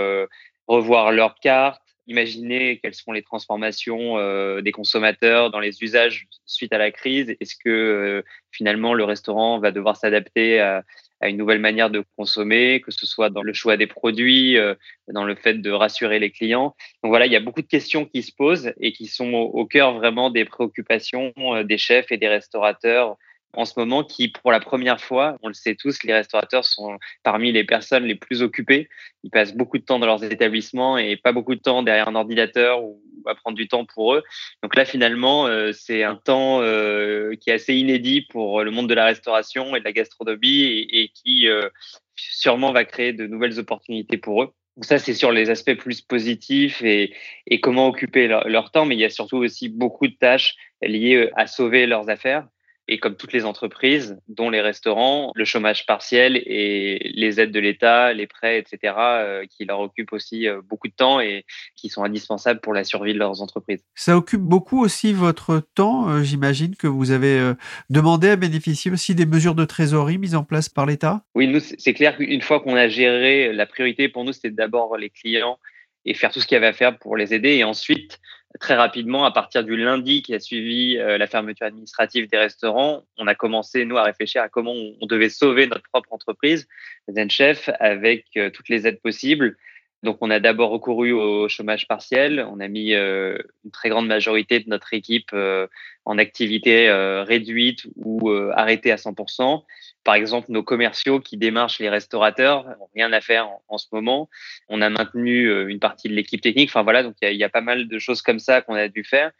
revoir 0.66 1.12
leurs 1.12 1.35
cartes, 1.35 1.91
imaginer 2.12 2.79
quelles 2.79 2.94
seront 2.94 3.12
les 3.12 3.22
transformations 3.22 4.18
euh, 4.18 4.61
des 4.61 4.72
consommateurs 4.72 5.51
dans 5.51 5.61
les 5.61 5.83
usages 5.83 6.29
suite 6.44 6.72
à 6.72 6.79
la 6.79 6.90
crise. 6.90 7.35
Est-ce 7.40 7.57
que 7.57 7.70
euh, 7.70 8.22
finalement 8.51 8.92
le 8.94 9.05
restaurant 9.05 9.59
va 9.59 9.70
devoir 9.70 9.96
s'adapter 9.96 10.61
à, 10.61 10.85
une 11.25 11.37
nouvelle 11.37 11.61
manière 11.61 11.88
de 11.88 12.05
consommer, 12.16 12.81
que 12.81 12.90
ce 12.90 13.07
soit 13.07 13.31
dans 13.31 13.42
le 13.42 13.53
choix 13.53 13.77
des 13.77 13.87
produits, 13.87 14.59
euh, 14.59 14.75
dans 15.09 15.25
le 15.25 15.37
fait 15.37 15.55
de 15.55 15.70
rassurer 15.70 16.18
les 16.18 16.31
clients? 16.31 16.75
Donc 17.03 17.11
voilà, 17.11 17.27
il 17.27 17.33
y 17.33 17.37
a 17.37 17.40
beaucoup 17.40 17.62
de 17.62 17.66
questions 17.66 18.05
qui 18.05 18.22
se 18.22 18.33
posent 18.33 18.72
et 18.81 18.92
qui 18.92 19.07
sont 19.07 19.33
au 19.33 19.64
cœur 19.64 19.94
vraiment 19.94 20.31
des 20.31 20.44
préoccupations 20.44 21.33
des 21.64 21.79
chefs 21.79 22.11
et 22.11 22.18
des 22.18 22.29
restaurateurs 22.29 23.16
en 23.55 23.65
ce 23.65 23.75
moment 23.77 24.03
qui, 24.03 24.29
pour 24.29 24.51
la 24.51 24.61
première 24.61 25.01
fois, 25.01 25.37
on 25.43 25.49
le 25.49 25.55
sait 25.55 25.75
tous, 25.75 26.03
les 26.05 26.15
restaurateurs 26.15 26.65
sont 26.65 26.99
parmi 27.23 27.53
les 27.53 27.65
personnes 27.65 28.05
les 28.05 28.15
plus 28.15 28.43
occupées. 28.43 28.88
Ils 29.25 29.31
passent 29.31 29.55
beaucoup 29.55 29.79
de 29.79 29.85
temps 29.85 29.99
dans 29.99 30.07
leurs 30.07 30.25
établissements 30.25 30.99
et 30.99 31.17
pas 31.17 31.33
beaucoup 31.33 31.55
de 31.55 31.61
temps 31.61 31.83
derrière 31.83 32.09
un 32.09 32.15
ordinateur 32.15 32.83
ou 32.83 33.03
à 33.27 33.35
prendre 33.35 33.57
du 33.57 33.69
temps 33.69 33.85
pour 33.85 34.15
eux. 34.15 34.23
Donc 34.62 34.75
là, 34.75 34.85
finalement, 34.85 35.47
euh, 35.47 35.73
c'est 35.73 36.03
un 36.03 36.17
temps 36.17 36.61
euh, 36.62 37.35
qui 37.37 37.51
est 37.51 37.55
assez 37.55 37.75
inédit 37.75 38.23
pour 38.23 38.62
le 38.62 38.71
monde 38.71 38.88
de 38.88 38.95
la 38.95 39.05
restauration 39.05 39.77
et 39.77 39.81
de 39.81 39.85
la 39.85 39.93
gastronomie 39.93 40.87
et, 40.91 41.11
qui 41.15 41.49
euh, 41.49 41.69
sûrement 42.17 42.73
va 42.73 42.85
créer 42.85 43.12
de 43.12 43.27
nouvelles 43.27 43.59
opportunités 43.59 44.17
pour 44.17 44.43
eux. 44.43 44.51
Donc 44.77 44.87
ça, 44.87 44.99
c'est 44.99 45.15
sur 45.15 45.33
les 45.33 45.51
aspects 45.51 45.75
plus 45.75 46.01
positifs 46.01 46.83
et, 46.83 47.15
et 47.47 47.61
comment 47.61 47.88
occuper 47.88 48.27
leur, 48.27 48.49
leur, 48.49 48.71
temps, 48.71 48.87
mais 48.87 48.95
il 48.95 49.01
y 49.01 49.05
a 49.05 49.11
surtout 49.11 49.37
aussi 49.37 49.69
beaucoup 49.69 50.07
de 50.07 50.15
tâches 50.15 50.57
liées 50.81 51.29
à 51.37 51.47
sauver 51.47 51.87
leurs 51.87 52.09
affaires. 52.09 52.47
Et 52.88 52.99
comme 52.99 53.16
toutes 53.16 53.33
les 53.33 53.45
entreprises, 53.45 54.18
dont 54.29 54.51
les 54.51 54.61
restaurants, 54.61 55.31
le 55.35 55.45
chômage 55.45 55.87
partiel 55.87 56.37
et 56.37 57.12
les 57.14 57.40
aides 57.40 57.53
de 57.53 57.61
l'État, 57.61 58.12
les 58.12 58.27
prêts, 58.27 58.59
etc., 58.59 58.95
euh, 58.99 59.45
qui 59.47 59.64
leur 59.64 59.81
occupent 59.81 60.12
aussi 60.12 60.49
euh, 60.49 60.61
beaucoup 60.68 60.88
de 60.88 60.92
temps 60.92 61.21
et 61.21 61.45
qui 61.77 61.88
sont 61.88 62.03
indispensables 62.03 62.61
pour 62.61 62.75
la 62.75 62.83
survie 62.83 63.14
de 63.14 63.18
leurs 63.18 63.40
entreprises. 63.40 63.85
Ça 63.95 64.16
occupe 64.16 64.40
beaucoup 64.40 64.83
aussi 64.83 65.12
votre 65.12 65.62
temps. 65.75 66.09
Euh, 66.09 66.23
j'imagine 66.23 66.75
que 66.75 66.88
vous 66.88 67.12
avez 67.12 67.53
demandé 67.88 68.31
à 68.31 68.37
bénéficier 68.37 68.90
aussi 68.90 69.14
des 69.14 69.27
mesures 69.27 69.55
de 69.55 69.64
trésorerie 69.64 70.18
mises 70.18 70.35
en 70.35 70.45
place 70.45 70.68
par 70.68 70.87
l'État? 70.87 71.23
Oui, 71.35 71.47
nous, 71.47 71.61
c'est 71.61 71.95
clair 71.95 72.16
qu'une 72.16 72.42
fois 72.42 72.61
qu'on 72.61 72.75
a 72.75 72.88
géré, 72.88 73.53
la 73.53 73.66
priorité 73.66 74.09
pour 74.09 74.25
nous, 74.25 74.33
c'était 74.33 74.51
d'abord 74.51 74.97
les 74.97 75.11
clients 75.11 75.59
et 76.05 76.14
faire 76.14 76.33
tout 76.33 76.40
ce 76.40 76.47
qu'il 76.47 76.57
y 76.57 76.59
avait 76.59 76.66
à 76.66 76.73
faire 76.73 76.99
pour 76.99 77.16
les 77.16 77.35
aider 77.35 77.51
et 77.57 77.64
ensuite 77.64 78.18
très 78.61 78.75
rapidement, 78.75 79.25
à 79.25 79.31
partir 79.31 79.65
du 79.65 79.77
lundi 79.77 80.23
qui 80.23 80.35
a 80.35 80.41
suivi 80.41 80.95
la 80.95 81.27
fermeture 81.27 81.67
administrative 81.67 82.29
des 82.29 82.38
restaurants, 82.38 83.05
on 83.19 83.27
a 83.27 83.35
commencé, 83.35 83.85
nous, 83.85 83.97
à 83.97 84.03
réfléchir 84.03 84.43
à 84.43 84.49
comment 84.49 84.73
on, 84.73 85.07
devait 85.07 85.29
sauver 85.29 85.67
notre 85.67 85.88
propre 85.91 86.12
entreprise, 86.12 86.69
ZenChef, 87.11 87.71
avec 87.81 88.27
toutes 88.53 88.69
les 88.69 88.87
aides 88.87 89.01
possibles. 89.01 89.57
Donc, 90.03 90.19
on 90.21 90.31
a 90.31 90.41
d'abord 90.41 90.71
recouru 90.71 91.12
au 91.12 91.49
chômage 91.49 91.87
partiel. 91.87 92.45
On 92.51 92.59
a 92.59 92.67
mis 92.67 92.95
euh, 92.95 93.38
une 93.65 93.71
très 93.71 93.88
grande 93.88 94.09
majorité 94.09 94.59
de 94.59 94.69
notre 94.69 94.95
équipe 94.95 95.31
euh, 95.33 95.69
en 96.05 96.19
activité 96.19 96.88
euh, 96.88 97.23
réduite 97.23 97.87
ou 97.97 98.31
arrêtée 98.53 98.91
à 98.91 98.97
100%. 98.97 99.62
Par 100.05 100.15
exemple, 100.15 100.51
nos 100.51 100.62
commerciaux 100.62 101.21
qui 101.21 101.37
démarchent 101.37 101.79
les 101.79 101.88
restaurateurs 101.88 102.65
n'ont 102.65 102.88
rien 102.95 103.12
à 103.12 103.21
faire 103.21 103.49
en, 103.69 103.79
ce 103.79 103.87
moment. 103.93 104.29
On 104.69 104.83
a 104.83 104.91
maintenu 104.91 105.69
une 105.69 105.79
partie 105.79 106.09
de 106.09 106.15
l'équipe 106.15 106.41
technique. 106.41 106.71
Enfin 106.71 106.83
voilà, 106.83 107.03
donc 107.03 107.15
il 107.23 107.37
y, 107.37 107.45
a 107.45 107.49
pas 107.49 107.61
mal 107.61 107.88
de 107.88 107.99
choses 107.99 108.23
comme 108.23 108.38
ça 108.38 108.62
qu'on 108.62 108.75
a 108.75 108.88
dû 108.88 109.05
faire. 109.05 109.31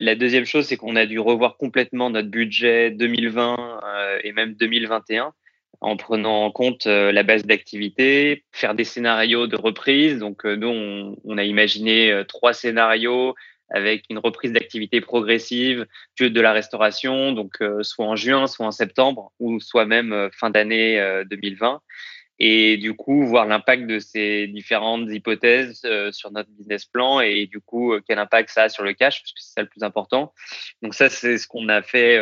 La 0.00 0.14
deuxième 0.14 0.44
chose, 0.44 0.66
c'est 0.66 0.76
qu'on 0.76 0.96
a 0.96 1.06
dû 1.06 1.18
revoir 1.18 1.56
complètement 1.56 2.10
notre 2.10 2.28
budget 2.28 2.90
2020 2.90 3.80
et 4.24 4.32
même 4.32 4.54
2021 4.54 5.32
en 5.80 5.96
prenant 5.96 6.44
en 6.44 6.50
compte 6.50 6.86
euh, 6.86 7.12
la 7.12 7.22
base 7.22 7.44
d'activité, 7.44 8.44
faire 8.52 8.74
des 8.74 8.84
scénarios 8.84 9.46
de 9.46 9.56
reprise. 9.56 10.18
Donc 10.18 10.44
euh, 10.44 10.56
nous, 10.56 11.16
on, 11.24 11.38
a 11.38 11.44
imaginé 11.44 12.10
euh, 12.10 12.24
trois 12.24 12.52
scénarios 12.52 13.34
avec 13.70 14.04
une 14.10 14.18
reprise 14.18 14.52
d'activité 14.52 15.00
progressive 15.00 15.86
de 16.20 16.40
la 16.40 16.52
restauration, 16.52 17.32
donc 17.32 17.58
soit 17.82 18.06
en 18.06 18.16
juin, 18.16 18.46
soit 18.46 18.66
en 18.66 18.70
septembre, 18.70 19.32
ou 19.38 19.60
soit 19.60 19.84
même 19.84 20.30
fin 20.32 20.50
d'année 20.50 21.22
2020. 21.30 21.80
Et 22.40 22.76
du 22.76 22.94
coup, 22.94 23.26
voir 23.26 23.46
l'impact 23.46 23.86
de 23.86 23.98
ces 23.98 24.46
différentes 24.46 25.10
hypothèses 25.10 25.82
sur 26.12 26.30
notre 26.30 26.50
business 26.50 26.84
plan 26.84 27.20
et 27.20 27.46
du 27.46 27.60
coup, 27.60 27.94
quel 28.06 28.18
impact 28.20 28.50
ça 28.50 28.62
a 28.64 28.68
sur 28.68 28.84
le 28.84 28.92
cash, 28.92 29.20
parce 29.20 29.32
que 29.32 29.40
c'est 29.40 29.54
ça 29.54 29.62
le 29.62 29.68
plus 29.68 29.82
important. 29.82 30.32
Donc 30.80 30.94
ça, 30.94 31.10
c'est 31.10 31.36
ce 31.36 31.48
qu'on 31.48 31.68
a 31.68 31.82
fait 31.82 32.16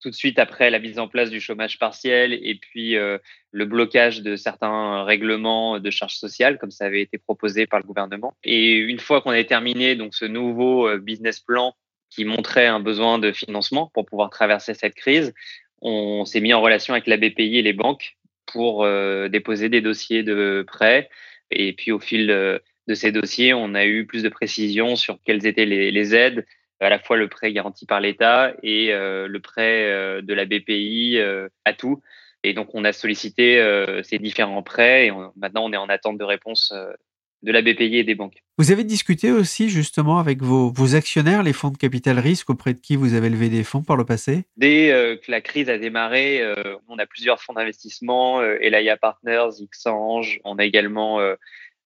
tout 0.00 0.10
de 0.10 0.14
suite 0.14 0.38
après 0.38 0.70
la 0.70 0.78
mise 0.78 0.98
en 0.98 1.08
place 1.08 1.30
du 1.30 1.40
chômage 1.40 1.78
partiel 1.78 2.32
et 2.32 2.54
puis 2.54 2.96
euh, 2.96 3.18
le 3.50 3.64
blocage 3.64 4.22
de 4.22 4.36
certains 4.36 5.04
règlements 5.04 5.80
de 5.80 5.90
charges 5.90 6.16
sociales, 6.16 6.58
comme 6.58 6.70
ça 6.70 6.84
avait 6.84 7.02
été 7.02 7.18
proposé 7.18 7.66
par 7.66 7.80
le 7.80 7.84
gouvernement. 7.84 8.34
Et 8.44 8.76
une 8.76 9.00
fois 9.00 9.20
qu'on 9.20 9.30
avait 9.30 9.44
terminé 9.44 9.96
donc 9.96 10.14
ce 10.14 10.24
nouveau 10.24 10.88
euh, 10.88 10.98
business 10.98 11.40
plan 11.40 11.74
qui 12.10 12.24
montrait 12.24 12.66
un 12.66 12.80
besoin 12.80 13.18
de 13.18 13.32
financement 13.32 13.90
pour 13.92 14.06
pouvoir 14.06 14.30
traverser 14.30 14.74
cette 14.74 14.94
crise, 14.94 15.34
on 15.80 16.24
s'est 16.24 16.40
mis 16.40 16.54
en 16.54 16.60
relation 16.60 16.94
avec 16.94 17.06
la 17.06 17.16
BPI 17.16 17.58
et 17.58 17.62
les 17.62 17.72
banques 17.72 18.16
pour 18.46 18.84
euh, 18.84 19.28
déposer 19.28 19.68
des 19.68 19.80
dossiers 19.80 20.22
de 20.22 20.64
prêt. 20.66 21.10
Et 21.50 21.72
puis 21.72 21.92
au 21.92 21.98
fil 21.98 22.26
de 22.26 22.94
ces 22.94 23.12
dossiers, 23.12 23.54
on 23.54 23.74
a 23.74 23.84
eu 23.84 24.06
plus 24.06 24.22
de 24.22 24.28
précisions 24.28 24.96
sur 24.96 25.18
quelles 25.24 25.46
étaient 25.46 25.66
les, 25.66 25.90
les 25.90 26.14
aides, 26.14 26.46
à 26.80 26.88
la 26.88 26.98
fois 26.98 27.16
le 27.16 27.28
prêt 27.28 27.52
garanti 27.52 27.86
par 27.86 28.00
l'État 28.00 28.52
et 28.62 28.92
euh, 28.92 29.26
le 29.26 29.40
prêt 29.40 29.86
euh, 29.86 30.22
de 30.22 30.34
la 30.34 30.44
BPI 30.44 31.18
euh, 31.18 31.48
à 31.64 31.72
tout. 31.72 32.02
Et 32.44 32.54
donc, 32.54 32.68
on 32.74 32.84
a 32.84 32.92
sollicité 32.92 33.60
ces 34.04 34.20
différents 34.20 34.62
prêts 34.62 35.08
et 35.08 35.12
maintenant, 35.34 35.64
on 35.64 35.72
est 35.72 35.76
en 35.76 35.88
attente 35.88 36.18
de 36.18 36.24
réponse 36.24 36.72
de 37.42 37.50
la 37.50 37.62
BPI 37.62 37.96
et 37.96 38.04
des 38.04 38.14
banques. 38.14 38.44
Vous 38.58 38.70
avez 38.70 38.84
discuté 38.84 39.32
aussi 39.32 39.68
justement 39.68 40.20
avec 40.20 40.40
vos, 40.40 40.70
vos, 40.70 40.94
actionnaires, 40.94 41.42
les 41.42 41.52
fonds 41.52 41.70
de 41.70 41.76
capital 41.76 42.20
risque, 42.20 42.48
auprès 42.48 42.74
de 42.74 42.78
qui 42.78 42.94
vous 42.94 43.14
avez 43.14 43.28
levé 43.28 43.48
des 43.48 43.64
fonds 43.64 43.82
par 43.82 43.96
le 43.96 44.04
passé? 44.04 44.44
Dès 44.56 45.18
que 45.20 45.32
la 45.32 45.40
crise 45.40 45.68
a 45.68 45.78
démarré, 45.78 46.40
on 46.86 46.96
a 47.00 47.06
plusieurs 47.06 47.42
fonds 47.42 47.54
d'investissement, 47.54 48.40
Elaya 48.40 48.96
Partners, 48.96 49.60
Xange, 49.72 50.38
on 50.44 50.58
a 50.58 50.64
également 50.64 51.18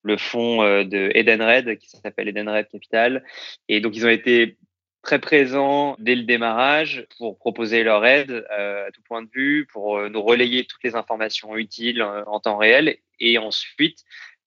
le 0.03 0.17
fonds 0.19 0.63
de 0.85 1.11
Edenred 1.15 1.79
qui 1.79 1.89
s'appelle 1.89 2.29
Edenred 2.29 2.69
Capital. 2.69 3.25
Et 3.71 3.81
donc, 3.81 3.97
ils 3.97 4.05
ont 4.05 4.11
été 4.11 4.59
très 5.03 5.19
présents 5.19 5.97
dès 5.99 6.15
le 6.15 6.23
démarrage 6.23 7.07
pour 7.19 7.37
proposer 7.37 7.83
leur 7.83 8.07
aide 8.07 8.47
euh, 8.57 8.87
à 8.87 8.91
tout 8.93 9.03
point 9.03 9.23
de 9.23 9.29
vue, 9.33 9.67
pour 9.73 9.99
euh, 9.99 10.09
nous 10.09 10.23
relayer 10.23 10.65
toutes 10.65 10.83
les 10.85 10.95
informations 10.95 11.57
utiles 11.57 12.01
euh, 12.01 12.25
en 12.27 12.41
temps 12.41 12.57
réel. 12.57 12.97
Et 13.19 13.37
ensuite, 13.37 14.05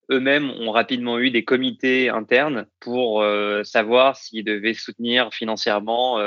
eux-mêmes 0.10 0.50
ont 0.50 0.72
rapidement 0.72 1.20
eu 1.20 1.30
des 1.30 1.44
comités 1.44 2.10
internes 2.10 2.68
pour 2.80 3.26
savoir 3.64 4.18
s'ils 4.18 4.44
devaient 4.44 4.76
soutenir 4.76 5.34
financièrement 5.34 6.20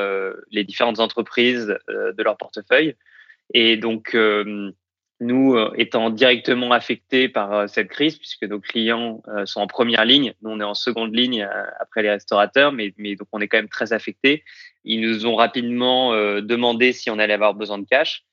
les 0.51 0.65
différentes 0.65 0.99
entreprises 0.99 1.79
de 1.89 2.23
leur 2.25 2.37
portefeuille. 2.37 2.97
Et 3.55 3.77
donc, 3.77 4.17
nous 5.21 5.55
euh, 5.55 5.73
étant 5.77 6.11
directement 6.11 6.73
affectés 6.73 7.29
par 7.29 7.53
euh, 7.53 7.67
cette 7.67 7.89
crise, 7.89 8.19
puisque 8.19 8.45
nos 8.45 8.61
clients 8.61 9.23
euh, 9.29 9.47
sont 9.47 9.61
en 9.61 9.67
première 9.67 10.05
ligne, 10.05 10.35
nous 10.43 10.51
on 10.51 10.61
est 10.61 10.65
en 10.65 10.75
seconde 10.75 11.15
ligne 11.15 11.49
après 11.81 12.03
les 12.03 12.11
restaurateurs, 12.11 12.73
mais, 12.73 12.95
mais 12.99 13.17
donc 13.17 13.29
on 13.33 13.41
est 13.41 13.49
quand 13.49 13.59
même 13.59 13.69
très 13.69 13.93
affectés. 13.93 14.45
Ils 14.85 15.01
nous 15.01 15.27
ont 15.27 15.35
rapidement 15.35 16.13
demandé 16.41 16.93
si 16.93 17.11
on 17.11 17.19
allait 17.19 17.35
avoir 17.35 17.53
besoin 17.53 17.79
de 17.79 17.85
cash 17.85 18.25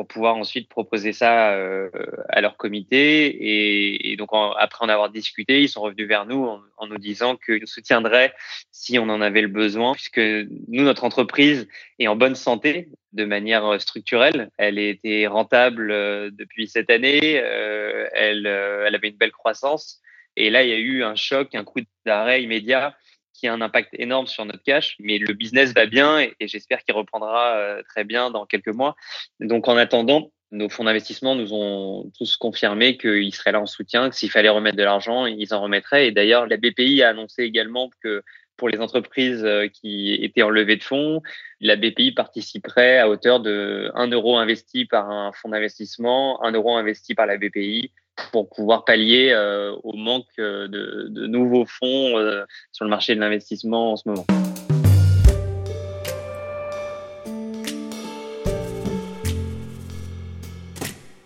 pour 0.00 0.08
pouvoir 0.08 0.36
ensuite 0.36 0.66
proposer 0.70 1.12
ça 1.12 1.52
euh, 1.52 1.90
à 2.30 2.40
leur 2.40 2.56
comité. 2.56 4.08
Et, 4.10 4.16
donc, 4.16 4.30
après 4.32 4.82
en 4.82 4.88
avoir 4.88 5.10
discuté, 5.10 5.60
ils 5.60 5.68
sont 5.68 5.82
revenus 5.82 6.08
vers 6.08 6.24
nous 6.24 6.48
en, 6.78 6.86
nous 6.86 6.96
disant 6.96 7.36
qu'ils 7.36 7.60
nous 7.60 7.66
soutiendraient 7.66 8.32
si 8.70 8.98
on 8.98 9.10
en 9.10 9.20
avait 9.20 9.42
le 9.42 9.48
besoin, 9.48 9.92
puisque 9.92 10.18
nous, 10.18 10.84
notre 10.84 11.04
entreprise 11.04 11.68
est 11.98 12.08
en 12.08 12.16
bonne 12.16 12.34
santé 12.34 12.88
de 13.12 13.26
manière 13.26 13.78
structurelle. 13.78 14.48
Elle 14.56 14.78
était 14.78 15.26
rentable 15.26 15.90
euh, 15.90 16.30
depuis 16.32 16.66
cette 16.66 16.88
année. 16.88 17.38
Euh, 17.44 18.08
elle 18.14 18.46
avait 18.46 19.08
une 19.08 19.18
belle 19.18 19.32
croissance. 19.32 20.00
Et 20.34 20.48
là, 20.48 20.62
il 20.62 20.70
y 20.70 20.72
a 20.72 20.78
eu 20.78 21.04
un 21.04 21.14
choc, 21.14 21.54
un 21.54 21.64
coup 21.64 21.80
d'arrêt 22.06 22.42
immédiat 22.42 22.96
qui 23.40 23.48
a 23.48 23.54
un 23.54 23.60
impact 23.62 23.90
énorme 23.94 24.26
sur 24.26 24.44
notre 24.44 24.62
cash, 24.62 24.96
mais 25.00 25.18
le 25.18 25.32
business 25.32 25.72
va 25.72 25.86
bien 25.86 26.20
et, 26.20 26.34
j'espère 26.40 26.84
qu'il 26.84 26.94
reprendra 26.94 27.56
euh, 27.56 27.82
très 27.88 28.04
bien 28.04 28.30
dans 28.30 28.44
quelques 28.44 28.68
mois. 28.68 28.94
Donc 29.40 29.66
en 29.66 29.76
attendant, 29.76 30.30
nos 30.52 30.68
fonds 30.68 30.84
d'investissement 30.84 31.34
nous 31.34 31.54
ont 31.54 32.10
tous 32.18 32.36
confirmé 32.36 32.98
qu'ils 32.98 33.34
seraient 33.34 33.52
là 33.52 33.60
en 33.60 33.66
soutien, 33.66 34.10
que 34.10 34.16
s'il 34.16 34.30
fallait 34.30 34.48
remettre 34.48 34.76
de 34.76 34.82
l'argent, 34.82 35.26
ils 35.26 35.54
en 35.54 35.62
remettraient. 35.62 36.08
Et 36.08 36.12
d'ailleurs, 36.12 36.46
la 36.46 36.58
BPI 36.58 37.02
a 37.02 37.10
annoncé 37.10 37.44
également 37.44 37.90
que 38.02 38.22
pour 38.56 38.68
les 38.68 38.80
entreprises 38.80 39.42
euh, 39.44 39.68
qui 39.68 40.12
étaient 40.12 40.42
en 40.42 40.50
levée 40.50 40.76
de 40.76 40.82
fonds, 40.82 41.22
la 41.60 41.76
BPI 41.76 42.12
participerait 42.12 42.98
à 42.98 43.08
hauteur 43.08 43.40
de 43.40 43.90
1 43.94 44.08
euro 44.08 44.36
investi 44.36 44.84
par 44.84 45.10
un 45.10 45.32
fonds 45.32 45.48
d'investissement, 45.48 46.44
1 46.44 46.52
euro 46.52 46.76
investi 46.76 47.14
par 47.14 47.24
la 47.24 47.38
BPI 47.38 47.90
pour 48.32 48.48
pouvoir 48.48 48.84
pallier 48.84 49.30
euh, 49.32 49.72
au 49.82 49.92
manque 49.94 50.26
euh, 50.38 50.68
de, 50.68 51.26
nouveaux 51.26 51.66
fonds 51.66 52.18
euh, 52.18 52.44
sur 52.72 52.84
le 52.84 52.90
marché 52.90 53.14
de 53.14 53.20
l'investissement 53.20 53.92
en 53.92 53.96
ce 53.96 54.08
moment. 54.08 54.26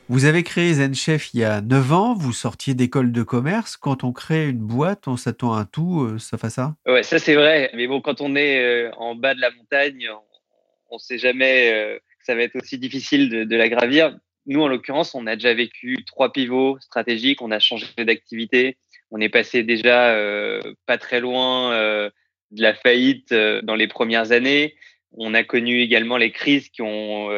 Vous 0.08 0.26
avez 0.26 0.44
créé 0.44 0.74
ZenChef 0.74 1.34
il 1.34 1.40
y 1.40 1.44
a 1.44 1.60
9 1.60 1.92
ans, 1.92 2.14
vous 2.14 2.32
sortiez 2.32 2.74
d'école 2.74 3.10
de 3.10 3.22
commerce. 3.22 3.76
Quand 3.76 4.04
on 4.04 4.12
crée 4.12 4.48
une 4.48 4.58
boîte, 4.58 5.08
on 5.08 5.16
s'attend 5.16 5.54
à 5.54 5.64
tout, 5.64 6.18
ça 6.18 6.38
fait 6.38 6.50
ça? 6.50 6.76
Ouais, 6.86 7.02
ça 7.02 7.18
c'est 7.18 7.34
vrai. 7.34 7.70
Mais 7.74 7.88
bon, 7.88 8.00
quand 8.00 8.20
on 8.20 8.36
est 8.36 8.90
en 8.96 9.16
bas 9.16 9.34
de 9.34 9.40
la 9.40 9.50
montagne, 9.50 10.08
on 10.90 10.96
ne 10.96 11.00
sait 11.00 11.18
jamais 11.18 12.00
que 12.20 12.24
ça 12.24 12.36
va 12.36 12.42
être 12.42 12.54
aussi 12.54 12.78
difficile 12.78 13.28
de, 13.28 13.44
de 13.44 13.56
la 13.56 13.68
gravir 13.68 14.14
nous, 14.46 14.62
en 14.62 14.68
l'occurrence, 14.68 15.14
on 15.14 15.26
a 15.26 15.36
déjà 15.36 15.54
vécu 15.54 16.04
trois 16.04 16.32
pivots 16.32 16.78
stratégiques, 16.80 17.40
on 17.42 17.50
a 17.50 17.58
changé 17.58 17.86
d'activité, 17.98 18.76
on 19.10 19.20
est 19.20 19.28
passé 19.28 19.62
déjà 19.62 20.10
euh, 20.10 20.60
pas 20.86 20.98
très 20.98 21.20
loin 21.20 21.72
euh, 21.72 22.10
de 22.50 22.62
la 22.62 22.74
faillite 22.74 23.32
euh, 23.32 23.62
dans 23.62 23.76
les 23.76 23.88
premières 23.88 24.32
années. 24.32 24.74
On 25.16 25.34
a 25.34 25.44
connu 25.44 25.80
également 25.80 26.16
les 26.16 26.32
crises 26.32 26.68
qui 26.68 26.82
ont 26.82 27.30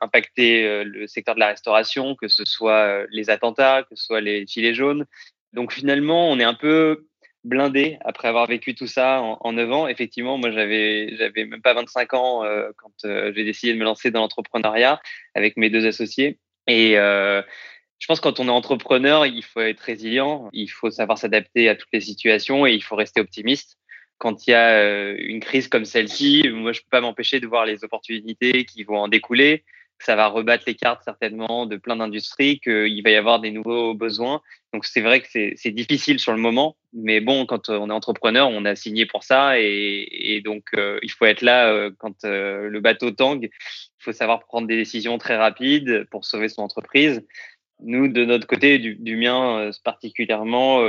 impacté 0.00 0.84
le 0.84 1.08
secteur 1.08 1.34
de 1.34 1.40
la 1.40 1.48
restauration, 1.48 2.14
que 2.14 2.28
ce 2.28 2.44
soit 2.44 3.06
les 3.10 3.28
attentats, 3.28 3.82
que 3.82 3.96
ce 3.96 4.04
soit 4.04 4.20
les 4.20 4.46
gilets 4.46 4.72
jaunes. 4.72 5.04
Donc 5.52 5.72
finalement, 5.72 6.30
on 6.30 6.38
est 6.38 6.44
un 6.44 6.54
peu 6.54 7.07
blindé 7.48 7.98
après 8.04 8.28
avoir 8.28 8.46
vécu 8.46 8.74
tout 8.74 8.86
ça 8.86 9.20
en, 9.20 9.38
en 9.40 9.52
9 9.52 9.72
ans. 9.72 9.88
Effectivement, 9.88 10.38
moi, 10.38 10.50
j'avais, 10.50 11.16
j'avais 11.16 11.44
même 11.44 11.62
pas 11.62 11.74
25 11.74 12.14
ans 12.14 12.44
euh, 12.44 12.70
quand 12.76 12.92
euh, 13.04 13.32
j'ai 13.34 13.44
décidé 13.44 13.72
de 13.72 13.78
me 13.78 13.84
lancer 13.84 14.10
dans 14.10 14.20
l'entrepreneuriat 14.20 15.00
avec 15.34 15.56
mes 15.56 15.70
deux 15.70 15.86
associés. 15.86 16.38
Et 16.66 16.98
euh, 16.98 17.42
je 17.98 18.06
pense 18.06 18.20
que 18.20 18.28
quand 18.28 18.40
on 18.40 18.46
est 18.46 18.50
entrepreneur, 18.50 19.26
il 19.26 19.42
faut 19.42 19.60
être 19.60 19.80
résilient, 19.80 20.48
il 20.52 20.68
faut 20.68 20.90
savoir 20.90 21.18
s'adapter 21.18 21.68
à 21.68 21.74
toutes 21.74 21.92
les 21.92 22.00
situations 22.00 22.66
et 22.66 22.74
il 22.74 22.82
faut 22.82 22.96
rester 22.96 23.20
optimiste. 23.20 23.78
Quand 24.18 24.46
il 24.46 24.50
y 24.50 24.54
a 24.54 25.12
une 25.12 25.40
crise 25.40 25.68
comme 25.68 25.84
celle-ci, 25.84 26.48
moi, 26.52 26.72
je 26.72 26.80
peux 26.80 26.90
pas 26.90 27.00
m'empêcher 27.00 27.40
de 27.40 27.46
voir 27.46 27.64
les 27.66 27.84
opportunités 27.84 28.64
qui 28.64 28.82
vont 28.82 28.98
en 28.98 29.08
découler 29.08 29.64
ça 30.00 30.16
va 30.16 30.28
rebattre 30.28 30.64
les 30.66 30.74
cartes 30.74 31.02
certainement 31.04 31.66
de 31.66 31.76
plein 31.76 31.96
d'industries, 31.96 32.60
qu'il 32.60 33.02
va 33.02 33.10
y 33.10 33.16
avoir 33.16 33.40
des 33.40 33.50
nouveaux 33.50 33.94
besoins. 33.94 34.40
Donc 34.72 34.84
c'est 34.84 35.00
vrai 35.00 35.20
que 35.20 35.26
c'est 35.28 35.70
difficile 35.70 36.18
sur 36.18 36.32
le 36.32 36.38
moment, 36.38 36.76
mais 36.92 37.20
bon, 37.20 37.46
quand 37.46 37.68
on 37.68 37.88
est 37.88 37.92
entrepreneur, 37.92 38.48
on 38.48 38.64
a 38.64 38.76
signé 38.76 39.06
pour 39.06 39.24
ça 39.24 39.58
et, 39.58 40.40
donc 40.44 40.64
euh, 40.76 40.98
il 41.02 41.10
faut 41.10 41.24
être 41.24 41.42
là 41.42 41.72
euh, 41.72 41.90
quand 41.98 42.24
euh, 42.24 42.68
le 42.68 42.80
bateau 42.80 43.10
tangue. 43.10 43.48
Il 43.52 44.02
faut 44.04 44.12
savoir 44.12 44.40
prendre 44.40 44.68
des 44.68 44.76
décisions 44.76 45.18
très 45.18 45.36
rapides 45.36 46.06
pour 46.10 46.24
sauver 46.24 46.48
son 46.48 46.62
entreprise. 46.62 47.26
Nous, 47.80 48.08
de 48.08 48.24
notre 48.24 48.46
côté, 48.46 48.78
du 48.78 49.16
mien 49.16 49.70
particulièrement, 49.84 50.82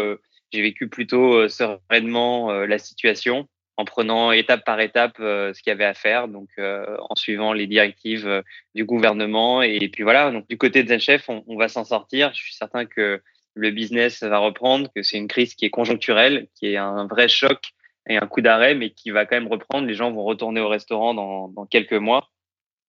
j'ai 0.52 0.62
vécu 0.62 0.88
plutôt 0.88 1.48
sereinement 1.48 2.52
la 2.52 2.80
situation 2.80 3.48
en 3.80 3.86
prenant 3.86 4.34
étape 4.34 4.66
par 4.66 4.82
étape 4.82 5.16
ce 5.20 5.54
qu'il 5.62 5.72
y 5.72 5.74
avait 5.74 5.86
à 5.86 5.94
faire, 5.94 6.28
donc 6.28 6.50
en 6.58 7.16
suivant 7.16 7.54
les 7.54 7.66
directives 7.66 8.44
du 8.76 8.84
gouvernement. 8.84 9.62
Et, 9.62 9.88
puis 9.88 10.04
voilà, 10.04 10.32
donc 10.32 10.50
du 10.50 10.58
côté 10.58 10.84
de 10.84 10.90
ZenChef, 10.90 11.30
on, 11.30 11.46
on 11.48 11.56
va 11.56 11.70
s'en 11.70 11.86
sortir. 11.86 12.34
Je 12.34 12.42
suis 12.42 12.54
certain 12.54 12.86
que 12.86 13.22
le 13.54 13.72
business 13.72 14.22
va 14.22 14.38
reprendre, 14.40 14.90
que 14.94 15.02
c'est 15.02 15.18
une 15.18 15.30
crise 15.30 15.56
qui 15.56 15.64
est 15.64 15.70
conjoncturelle, 15.70 16.50
qui 16.56 16.74
est 16.74 16.76
un 16.76 17.08
vrai 17.08 17.30
choc 17.30 17.72
et 18.10 18.18
un 18.18 18.28
coup 18.28 18.42
d'arrêt, 18.42 18.76
mais 18.76 18.90
qui 18.90 19.12
va 19.12 19.26
quand 19.26 19.38
même 19.38 19.48
reprendre. 19.48 19.88
Les 19.88 19.94
gens 19.94 20.12
vont 20.12 20.26
retourner 20.26 20.60
au 20.60 20.68
restaurant 20.68 21.14
dans, 21.14 21.48
dans 21.48 21.66
quelques 21.66 21.94
mois. 21.94 22.28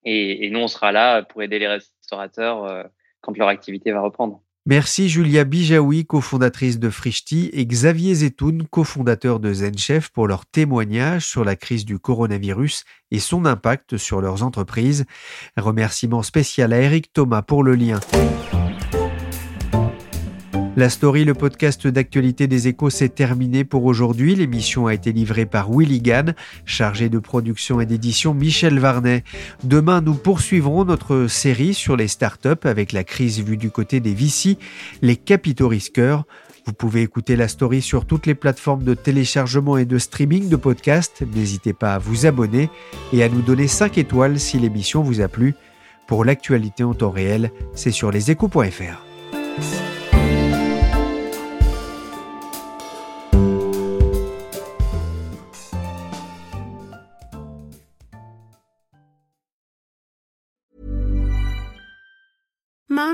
Et, 0.04 0.44
et, 0.44 0.50
nous, 0.50 0.58
on 0.58 0.68
sera 0.68 0.90
là 0.90 1.22
pour 1.22 1.40
aider 1.40 1.60
les 1.60 1.68
restaurateurs 1.68 2.88
quand 3.20 3.38
leur 3.38 3.46
activité 3.46 3.92
va 3.92 4.00
reprendre. 4.00 4.42
Merci 4.66 5.08
Julia 5.08 5.44
Bijaoui, 5.44 6.04
cofondatrice 6.04 6.78
de 6.78 6.90
Frishti, 6.90 7.48
et 7.54 7.64
Xavier 7.64 8.14
Zetoun, 8.14 8.66
cofondateur 8.70 9.40
de 9.40 9.54
ZenChef, 9.54 10.10
pour 10.10 10.28
leur 10.28 10.44
témoignage 10.44 11.24
sur 11.24 11.44
la 11.44 11.56
crise 11.56 11.86
du 11.86 11.98
coronavirus 11.98 12.84
et 13.10 13.20
son 13.20 13.46
impact 13.46 13.96
sur 13.96 14.20
leurs 14.20 14.42
entreprises. 14.42 15.06
Remerciement 15.56 16.22
spécial 16.22 16.74
à 16.74 16.80
Eric 16.80 17.10
Thomas 17.12 17.42
pour 17.42 17.64
le 17.64 17.74
lien. 17.74 18.00
La 20.76 20.88
story, 20.88 21.24
le 21.24 21.34
podcast 21.34 21.88
d'actualité 21.88 22.46
des 22.46 22.68
échos, 22.68 22.90
s'est 22.90 23.08
terminé 23.08 23.64
pour 23.64 23.84
aujourd'hui. 23.84 24.36
L'émission 24.36 24.86
a 24.86 24.94
été 24.94 25.10
livrée 25.10 25.44
par 25.44 25.68
Willy 25.70 26.00
Gann, 26.00 26.34
chargé 26.64 27.08
de 27.08 27.18
production 27.18 27.80
et 27.80 27.86
d'édition 27.86 28.34
Michel 28.34 28.78
Varnet. 28.78 29.24
Demain, 29.64 30.00
nous 30.00 30.14
poursuivrons 30.14 30.84
notre 30.84 31.26
série 31.26 31.74
sur 31.74 31.96
les 31.96 32.06
startups 32.06 32.64
avec 32.64 32.92
la 32.92 33.02
crise 33.02 33.40
vue 33.42 33.56
du 33.56 33.70
côté 33.70 33.98
des 33.98 34.14
VC, 34.14 34.58
les 35.02 35.16
capitaux 35.16 35.66
risqueurs. 35.68 36.24
Vous 36.66 36.72
pouvez 36.72 37.02
écouter 37.02 37.34
la 37.34 37.48
story 37.48 37.82
sur 37.82 38.06
toutes 38.06 38.26
les 38.26 38.36
plateformes 38.36 38.84
de 38.84 38.94
téléchargement 38.94 39.76
et 39.76 39.86
de 39.86 39.98
streaming 39.98 40.48
de 40.48 40.56
podcasts. 40.56 41.24
N'hésitez 41.34 41.72
pas 41.72 41.94
à 41.94 41.98
vous 41.98 42.26
abonner 42.26 42.70
et 43.12 43.24
à 43.24 43.28
nous 43.28 43.42
donner 43.42 43.66
5 43.66 43.98
étoiles 43.98 44.38
si 44.38 44.58
l'émission 44.58 45.02
vous 45.02 45.20
a 45.20 45.26
plu. 45.26 45.56
Pour 46.06 46.24
l'actualité 46.24 46.84
en 46.84 46.94
temps 46.94 47.10
réel, 47.10 47.50
c'est 47.74 47.90
sur 47.90 48.12
leséchos.fr. 48.12 49.89